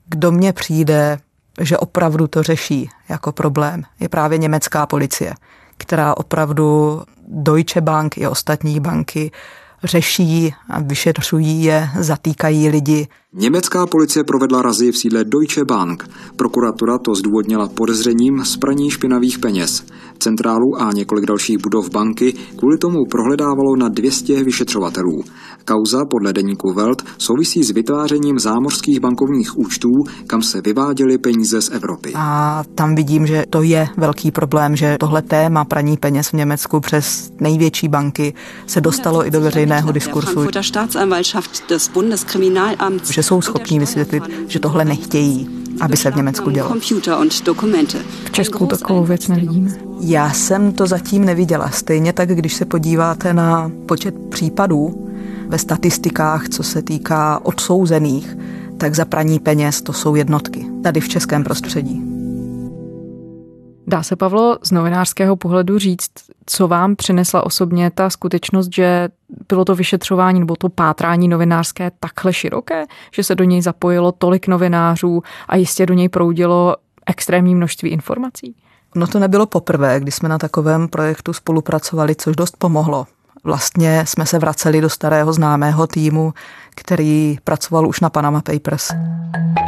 kdo 0.06 0.32
mě 0.32 0.54
přijde, 0.54 1.18
že 1.62 1.78
opravdu 1.78 2.28
to 2.28 2.44
řeší 2.44 2.90
jako 3.10 3.32
problém, 3.32 3.84
je 4.00 4.10
právě 4.10 4.38
německá 4.38 4.86
policie, 4.86 5.34
která 5.78 6.18
opravdu 6.18 7.02
Deutsche 7.28 7.82
Bank 7.82 8.18
i 8.18 8.28
ostatní 8.28 8.80
banky 8.80 9.32
řeší 9.84 10.54
a 10.70 10.82
vyšetřují 10.82 11.64
je, 11.64 11.90
zatýkají 12.00 12.70
lidi. 12.70 13.08
Německá 13.34 13.88
policie 13.88 14.24
provedla 14.24 14.62
razy 14.62 14.92
v 14.92 14.98
sídle 14.98 15.24
Deutsche 15.24 15.66
Bank. 15.66 16.10
Prokuratura 16.36 16.98
to 16.98 17.16
zdůvodnila 17.16 17.70
podezřením 17.70 18.46
z 18.46 18.58
praní 18.58 18.90
špinavých 18.90 19.40
peněz. 19.40 19.84
Centrálu 20.20 20.82
a 20.82 20.92
několik 20.94 21.26
dalších 21.26 21.58
budov 21.64 21.90
banky 21.90 22.34
kvůli 22.58 22.78
tomu 22.78 22.98
prohledávalo 23.12 23.76
na 23.76 23.90
200 23.90 24.44
vyšetřovatelů. 24.44 25.24
Kauza 25.66 26.06
podle 26.12 26.34
deníku 26.34 26.74
Welt 26.74 27.04
souvisí 27.18 27.64
s 27.64 27.72
vytvářením 27.72 28.40
zámořských 28.40 29.00
bankovních 29.00 29.58
účtů, 29.58 29.90
kam 30.28 30.42
se 30.42 30.62
vyváděly 30.62 31.18
peníze 31.18 31.62
z 31.62 31.70
Evropy. 31.70 32.12
A 32.16 32.64
tam 32.76 32.96
vidím, 32.96 33.28
že 33.28 33.44
to 33.50 33.62
je 33.62 33.88
velký 33.98 34.32
problém, 34.32 34.76
že 34.76 34.98
tohle 35.00 35.22
téma 35.22 35.66
praní 35.66 35.98
peněz 35.98 36.28
v 36.28 36.34
Německu 36.34 36.80
přes 36.80 37.32
největší 37.40 37.88
banky 37.88 38.34
se 38.68 38.82
dostalo 38.82 39.28
i 39.28 39.32
do 39.32 39.42
veřejného 39.42 39.92
diskursu. 39.92 40.48
Že 43.12 43.24
jsou 43.24 43.42
schopní 43.42 43.80
vysvětlit, 43.80 44.24
že 44.48 44.60
tohle 44.60 44.86
nechtějí, 44.86 45.67
aby 45.82 45.98
se 45.98 46.12
v 46.12 46.16
Německu 46.16 46.50
dělo. 46.50 46.70
V 48.26 48.32
Česku 48.32 48.66
takovou 48.66 49.04
věc 49.04 49.28
nevidíme. 49.28 49.72
Já 50.00 50.32
jsem 50.34 50.72
to 50.72 50.88
zatím 50.88 51.26
neviděla. 51.26 51.70
Stejně 51.70 52.14
tak, 52.14 52.30
když 52.30 52.54
se 52.54 52.66
podíváte 52.66 53.34
na 53.34 53.72
počet 53.86 54.16
případů 54.30 55.08
ve 55.48 55.58
statistikách, 55.58 56.50
co 56.50 56.64
se 56.64 56.82
týká 56.82 57.40
odsouzených, 57.44 58.38
tak 58.78 58.96
za 58.96 59.06
praní 59.06 59.40
peněz 59.40 59.82
to 59.82 59.94
jsou 59.94 60.16
jednotky. 60.16 60.66
Tady 60.84 61.00
v 61.00 61.10
českém 61.10 61.44
prostředí. 61.44 62.17
Dá 63.90 64.04
se, 64.04 64.16
Pavlo, 64.16 64.58
z 64.64 64.72
novinářského 64.72 65.36
pohledu 65.36 65.80
říct, 65.80 66.10
co 66.46 66.68
vám 66.68 66.96
přinesla 66.96 67.46
osobně 67.46 67.92
ta 67.92 68.10
skutečnost, 68.10 68.70
že 68.74 69.10
bylo 69.50 69.66
to 69.66 69.76
vyšetřování 69.76 70.40
nebo 70.40 70.56
to 70.56 70.70
pátrání 70.70 71.28
novinářské 71.28 71.92
takhle 72.00 72.34
široké, 72.34 72.86
že 73.12 73.24
se 73.24 73.36
do 73.36 73.44
něj 73.44 73.62
zapojilo 73.62 74.12
tolik 74.12 74.48
novinářů 74.48 75.24
a 75.48 75.56
jistě 75.56 75.86
do 75.86 75.94
něj 75.94 76.10
proudilo 76.10 76.76
extrémní 77.06 77.56
množství 77.56 77.90
informací? 77.90 78.56
No 78.96 79.08
to 79.08 79.20
nebylo 79.20 79.46
poprvé, 79.46 80.00
kdy 80.00 80.12
jsme 80.12 80.30
na 80.30 80.38
takovém 80.38 80.88
projektu 80.88 81.34
spolupracovali, 81.34 82.16
což 82.16 82.36
dost 82.36 82.58
pomohlo. 82.58 83.08
Vlastně 83.44 84.04
jsme 84.08 84.26
se 84.26 84.40
vraceli 84.40 84.82
do 84.82 84.90
starého 84.90 85.34
známého 85.34 85.88
týmu, 85.88 86.34
který 86.82 87.38
pracoval 87.44 87.88
už 87.88 88.00
na 88.00 88.10
Panama 88.10 88.42
Papers. 88.42 88.92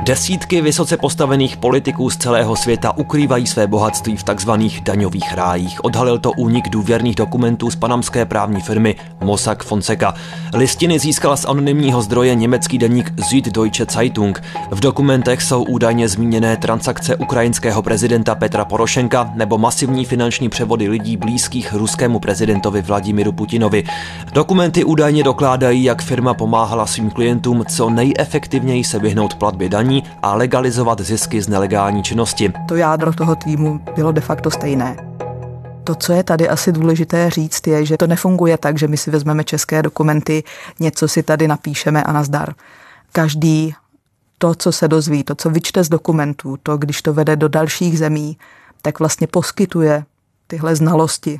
Desítky 0.03 0.61
vysoce 0.61 0.97
postavených 0.97 1.57
politiků 1.57 2.09
z 2.09 2.17
celého 2.17 2.55
světa 2.55 2.97
ukrývají 2.97 3.47
své 3.47 3.67
bohatství 3.67 4.17
v 4.17 4.23
takzvaných 4.23 4.81
daňových 4.81 5.33
rájích. 5.33 5.85
Odhalil 5.85 6.19
to 6.19 6.31
únik 6.31 6.69
důvěrných 6.69 7.15
dokumentů 7.15 7.71
z 7.71 7.75
panamské 7.75 8.25
právní 8.25 8.61
firmy 8.61 8.95
Mossack 9.23 9.63
Fonseca. 9.63 10.13
Listiny 10.53 10.99
získala 10.99 11.37
z 11.37 11.45
anonymního 11.45 12.01
zdroje 12.01 12.35
německý 12.35 12.77
deník 12.77 13.13
Süddeutsche 13.29 13.85
Zeitung. 13.91 14.43
V 14.71 14.79
dokumentech 14.79 15.41
jsou 15.41 15.63
údajně 15.63 16.09
zmíněné 16.09 16.57
transakce 16.57 17.15
ukrajinského 17.15 17.81
prezidenta 17.81 18.35
Petra 18.35 18.65
Porošenka 18.65 19.31
nebo 19.35 19.57
masivní 19.57 20.05
finanční 20.05 20.49
převody 20.49 20.87
lidí 20.87 21.17
blízkých 21.17 21.73
ruskému 21.73 22.19
prezidentovi 22.19 22.81
Vladimíru 22.81 23.31
Putinovi. 23.31 23.83
Dokumenty 24.33 24.83
údajně 24.83 25.23
dokládají, 25.23 25.83
jak 25.83 26.01
firma 26.01 26.33
pomáhala 26.33 26.85
svým 26.99 27.12
klientům 27.12 27.65
co 27.65 27.89
nejefektivněji 27.89 28.83
se 28.83 28.99
vyhnout 28.99 29.35
platbě 29.35 29.69
daní 29.69 30.03
a 30.21 30.35
legalizovat 30.35 31.01
zisky 31.01 31.41
z 31.41 31.47
nelegální 31.47 32.03
činnosti. 32.03 32.53
To 32.67 32.75
jádro 32.75 33.13
toho 33.13 33.35
týmu 33.35 33.79
bylo 33.95 34.12
de 34.12 34.21
facto 34.21 34.51
stejné. 34.51 34.97
To, 35.83 35.95
co 35.95 36.13
je 36.13 36.23
tady 36.23 36.49
asi 36.49 36.71
důležité 36.71 37.29
říct, 37.29 37.67
je, 37.67 37.85
že 37.85 37.97
to 37.97 38.07
nefunguje 38.07 38.57
tak, 38.57 38.77
že 38.77 38.88
my 38.88 38.97
si 38.97 39.12
vezmeme 39.12 39.43
české 39.43 39.81
dokumenty, 39.81 40.43
něco 40.79 41.07
si 41.07 41.23
tady 41.23 41.47
napíšeme 41.47 42.03
a 42.03 42.12
nazdar. 42.12 42.53
Každý 43.12 43.73
to, 44.38 44.55
co 44.55 44.71
se 44.71 44.88
dozví, 44.88 45.23
to, 45.23 45.35
co 45.35 45.49
vyčte 45.49 45.83
z 45.83 45.89
dokumentů, 45.89 46.57
to, 46.63 46.77
když 46.77 47.01
to 47.01 47.13
vede 47.13 47.35
do 47.35 47.47
dalších 47.47 47.99
zemí, 47.99 48.38
tak 48.81 48.99
vlastně 48.99 49.27
poskytuje 49.27 50.03
tyhle 50.47 50.75
znalosti 50.75 51.39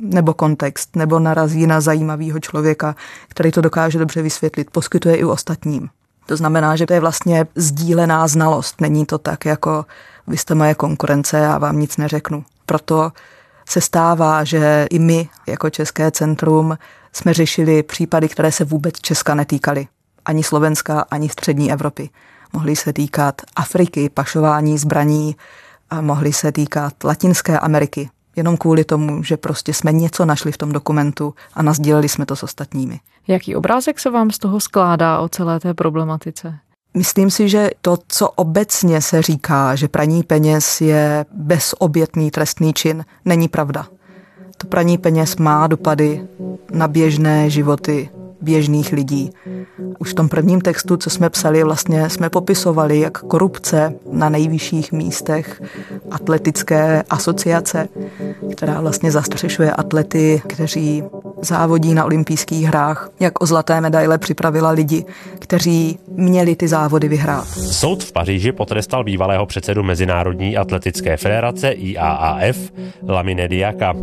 nebo 0.00 0.34
kontext, 0.34 0.96
nebo 0.96 1.18
narazí 1.18 1.66
na 1.66 1.80
zajímavého 1.80 2.40
člověka, 2.40 2.94
který 3.28 3.50
to 3.50 3.60
dokáže 3.60 3.98
dobře 3.98 4.22
vysvětlit, 4.22 4.70
poskytuje 4.70 5.16
i 5.16 5.24
ostatním. 5.24 5.88
To 6.26 6.36
znamená, 6.36 6.76
že 6.76 6.86
to 6.86 6.92
je 6.92 7.00
vlastně 7.00 7.46
sdílená 7.54 8.28
znalost. 8.28 8.80
Není 8.80 9.06
to 9.06 9.18
tak, 9.18 9.44
jako 9.44 9.84
vy 10.26 10.36
jste 10.36 10.54
moje 10.54 10.74
konkurence, 10.74 11.38
já 11.38 11.58
vám 11.58 11.78
nic 11.78 11.96
neřeknu. 11.96 12.44
Proto 12.66 13.12
se 13.68 13.80
stává, 13.80 14.44
že 14.44 14.86
i 14.90 14.98
my, 14.98 15.28
jako 15.46 15.70
České 15.70 16.10
centrum, 16.10 16.78
jsme 17.12 17.34
řešili 17.34 17.82
případy, 17.82 18.28
které 18.28 18.52
se 18.52 18.64
vůbec 18.64 18.94
Česka 19.00 19.34
netýkaly. 19.34 19.86
Ani 20.24 20.42
Slovenska, 20.42 21.04
ani 21.10 21.28
střední 21.28 21.72
Evropy. 21.72 22.10
Mohly 22.52 22.76
se 22.76 22.92
týkat 22.92 23.42
Afriky, 23.56 24.08
pašování 24.08 24.78
zbraní, 24.78 25.36
a 25.90 26.00
mohly 26.00 26.32
se 26.32 26.52
týkat 26.52 27.04
Latinské 27.04 27.58
Ameriky, 27.58 28.10
jenom 28.36 28.56
kvůli 28.56 28.84
tomu, 28.84 29.22
že 29.22 29.36
prostě 29.36 29.74
jsme 29.74 29.92
něco 29.92 30.24
našli 30.24 30.52
v 30.52 30.58
tom 30.58 30.72
dokumentu 30.72 31.34
a 31.54 31.62
nazdíleli 31.62 32.08
jsme 32.08 32.26
to 32.26 32.36
s 32.36 32.42
ostatními. 32.42 33.00
Jaký 33.28 33.56
obrázek 33.56 34.00
se 34.00 34.10
vám 34.10 34.30
z 34.30 34.38
toho 34.38 34.60
skládá 34.60 35.20
o 35.20 35.28
celé 35.28 35.60
té 35.60 35.74
problematice? 35.74 36.58
Myslím 36.96 37.30
si, 37.30 37.48
že 37.48 37.70
to, 37.82 37.98
co 38.08 38.28
obecně 38.28 39.00
se 39.00 39.22
říká, 39.22 39.74
že 39.74 39.88
praní 39.88 40.22
peněz 40.22 40.80
je 40.80 41.24
bezobětný 41.32 42.30
trestný 42.30 42.72
čin, 42.72 43.04
není 43.24 43.48
pravda. 43.48 43.86
To 44.56 44.66
praní 44.66 44.98
peněz 44.98 45.36
má 45.36 45.66
dopady 45.66 46.28
na 46.72 46.88
běžné 46.88 47.50
životy 47.50 48.10
běžných 48.42 48.92
lidí. 48.92 49.30
Už 49.98 50.10
v 50.10 50.14
tom 50.14 50.28
prvním 50.28 50.60
textu, 50.60 50.96
co 50.96 51.10
jsme 51.10 51.30
psali, 51.30 51.64
vlastně 51.64 52.10
jsme 52.10 52.30
popisovali, 52.30 53.00
jak 53.00 53.18
korupce 53.18 53.94
na 54.12 54.28
nejvyšších 54.28 54.92
místech 54.92 55.62
atletické 56.10 57.02
asociace, 57.10 57.88
která 58.52 58.80
vlastně 58.80 59.10
zastřešuje 59.10 59.70
atlety, 59.70 60.42
kteří 60.46 61.02
závodí 61.42 61.94
na 61.94 62.04
olympijských 62.04 62.66
hrách, 62.66 63.10
jak 63.20 63.42
o 63.42 63.46
zlaté 63.46 63.80
medaile 63.80 64.18
připravila 64.18 64.70
lidi, 64.70 65.04
kteří 65.38 65.98
měli 66.08 66.56
ty 66.56 66.68
závody 66.68 67.08
vyhrát. 67.08 67.48
Soud 67.48 68.04
v 68.04 68.12
Paříži 68.12 68.52
potrestal 68.52 69.04
bývalého 69.04 69.46
předsedu 69.46 69.82
Mezinárodní 69.82 70.56
atletické 70.56 71.16
federace 71.16 71.70
IAAF 71.70 72.56
Lamine 73.08 73.48
Diaka. 73.48 73.94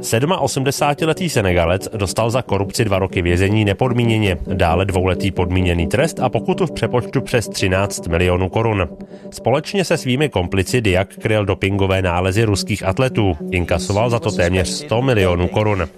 87-letý 0.00 1.28
Senegalec 1.28 1.88
dostal 1.96 2.30
za 2.30 2.42
korupci 2.42 2.84
dva 2.84 2.98
roky 2.98 3.22
vězení 3.22 3.64
nepodmíněně, 3.86 4.38
dále 4.46 4.84
dvouletý 4.84 5.30
podmíněný 5.30 5.86
trest 5.86 6.20
a 6.20 6.28
pokutu 6.28 6.66
v 6.66 6.70
přepočtu 6.70 7.20
přes 7.20 7.48
13 7.48 8.06
milionů 8.06 8.48
korun. 8.48 8.88
Společně 9.30 9.84
se 9.84 9.96
svými 9.96 10.28
komplici 10.28 10.80
Diak 10.80 11.08
kryl 11.22 11.44
dopingové 11.44 12.02
nálezy 12.02 12.44
ruských 12.44 12.82
atletů. 12.82 13.36
Inkasoval 13.50 14.10
za 14.10 14.18
to 14.18 14.30
téměř 14.30 14.68
100 14.68 15.02
milionů 15.02 15.48
korun. 15.48 15.88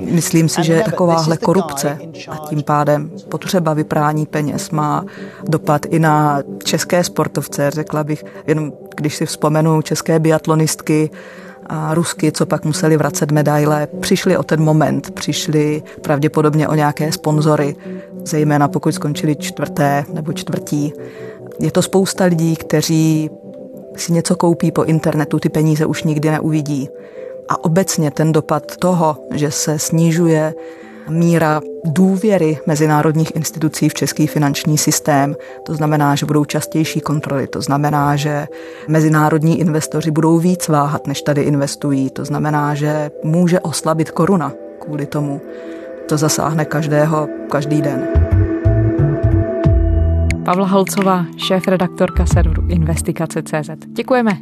Myslím 0.00 0.48
si, 0.48 0.64
že 0.64 0.82
takováhle 0.84 1.36
korupce 1.36 1.98
a 2.28 2.36
tím 2.48 2.62
pádem 2.62 3.10
potřeba 3.28 3.74
vyprání 3.74 4.26
peněz 4.26 4.70
má 4.70 5.04
dopad 5.48 5.86
i 5.90 5.98
na 5.98 6.42
české 6.64 7.04
sportovce, 7.04 7.70
řekla 7.70 8.04
bych, 8.04 8.24
jenom 8.46 8.72
když 8.96 9.14
si 9.14 9.26
vzpomenu 9.26 9.82
české 9.82 10.18
biatlonistky, 10.18 11.10
a 11.68 11.94
Rusky, 11.94 12.32
co 12.32 12.46
pak 12.46 12.64
museli 12.64 12.96
vracet 12.96 13.30
medaile, 13.30 13.88
přišli 14.00 14.36
o 14.36 14.42
ten 14.42 14.62
moment, 14.62 15.10
přišli 15.10 15.82
pravděpodobně 16.02 16.68
o 16.68 16.74
nějaké 16.74 17.12
sponzory, 17.12 17.76
zejména 18.24 18.68
pokud 18.68 18.92
skončili 18.94 19.36
čtvrté 19.36 20.04
nebo 20.12 20.32
čtvrtí. 20.32 20.92
Je 21.60 21.70
to 21.70 21.82
spousta 21.82 22.24
lidí, 22.24 22.56
kteří 22.56 23.30
si 23.96 24.12
něco 24.12 24.36
koupí 24.36 24.72
po 24.72 24.84
internetu, 24.84 25.38
ty 25.38 25.48
peníze 25.48 25.86
už 25.86 26.02
nikdy 26.02 26.30
neuvidí. 26.30 26.88
A 27.48 27.64
obecně 27.64 28.10
ten 28.10 28.32
dopad 28.32 28.76
toho, 28.76 29.16
že 29.34 29.50
se 29.50 29.78
snižuje 29.78 30.54
míra 31.10 31.60
důvěry 31.84 32.58
mezinárodních 32.66 33.36
institucí 33.36 33.88
v 33.88 33.94
český 33.94 34.26
finanční 34.26 34.78
systém. 34.78 35.34
To 35.66 35.74
znamená, 35.74 36.14
že 36.14 36.26
budou 36.26 36.44
častější 36.44 37.00
kontroly, 37.00 37.46
to 37.46 37.62
znamená, 37.62 38.16
že 38.16 38.46
mezinárodní 38.88 39.60
investoři 39.60 40.10
budou 40.10 40.38
víc 40.38 40.68
váhat, 40.68 41.06
než 41.06 41.22
tady 41.22 41.42
investují. 41.42 42.10
To 42.10 42.24
znamená, 42.24 42.74
že 42.74 43.10
může 43.24 43.60
oslabit 43.60 44.10
koruna 44.10 44.52
kvůli 44.80 45.06
tomu. 45.06 45.40
To 46.08 46.16
zasáhne 46.16 46.64
každého 46.64 47.28
každý 47.50 47.82
den. 47.82 48.08
Pavla 50.44 50.66
Holcová, 50.66 51.24
šéf-redaktorka 51.36 52.26
serveru 52.26 52.62
Investigace.cz. 52.68 53.70
Děkujeme. 53.86 54.32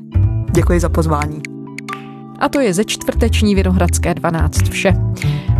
Děkuji 0.50 0.80
za 0.80 0.88
pozvání. 0.88 1.55
A 2.38 2.48
to 2.48 2.60
je 2.60 2.74
ze 2.74 2.84
čtvrteční 2.84 3.54
Vinohradské 3.54 4.14
12 4.14 4.68
vše. 4.68 4.92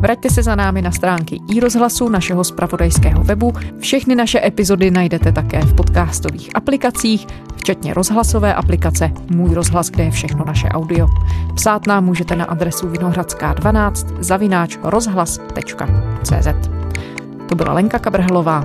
Vraťte 0.00 0.30
se 0.30 0.42
za 0.42 0.54
námi 0.54 0.82
na 0.82 0.92
stránky 0.92 1.40
i 1.54 1.60
rozhlasu 1.60 2.08
našeho 2.08 2.44
spravodajského 2.44 3.24
webu. 3.24 3.52
Všechny 3.78 4.14
naše 4.14 4.46
epizody 4.46 4.90
najdete 4.90 5.32
také 5.32 5.60
v 5.60 5.74
podcastových 5.74 6.50
aplikacích, 6.54 7.26
včetně 7.56 7.94
rozhlasové 7.94 8.54
aplikace 8.54 9.10
Můj 9.30 9.54
rozhlas, 9.54 9.90
kde 9.90 10.04
je 10.04 10.10
všechno 10.10 10.44
naše 10.44 10.68
audio. 10.68 11.08
Psát 11.54 11.86
nám 11.86 12.04
můžete 12.04 12.36
na 12.36 12.44
adresu 12.44 12.88
vinohradská12 12.88 14.16
zavináč 14.20 14.78
rozhlas.cz 14.82 16.68
To 17.48 17.54
byla 17.54 17.72
Lenka 17.72 17.98
Kabrhelová. 17.98 18.64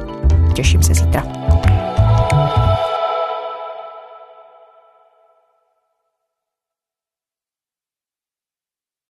Těším 0.54 0.84
se 0.84 0.94
zítra. 0.94 1.41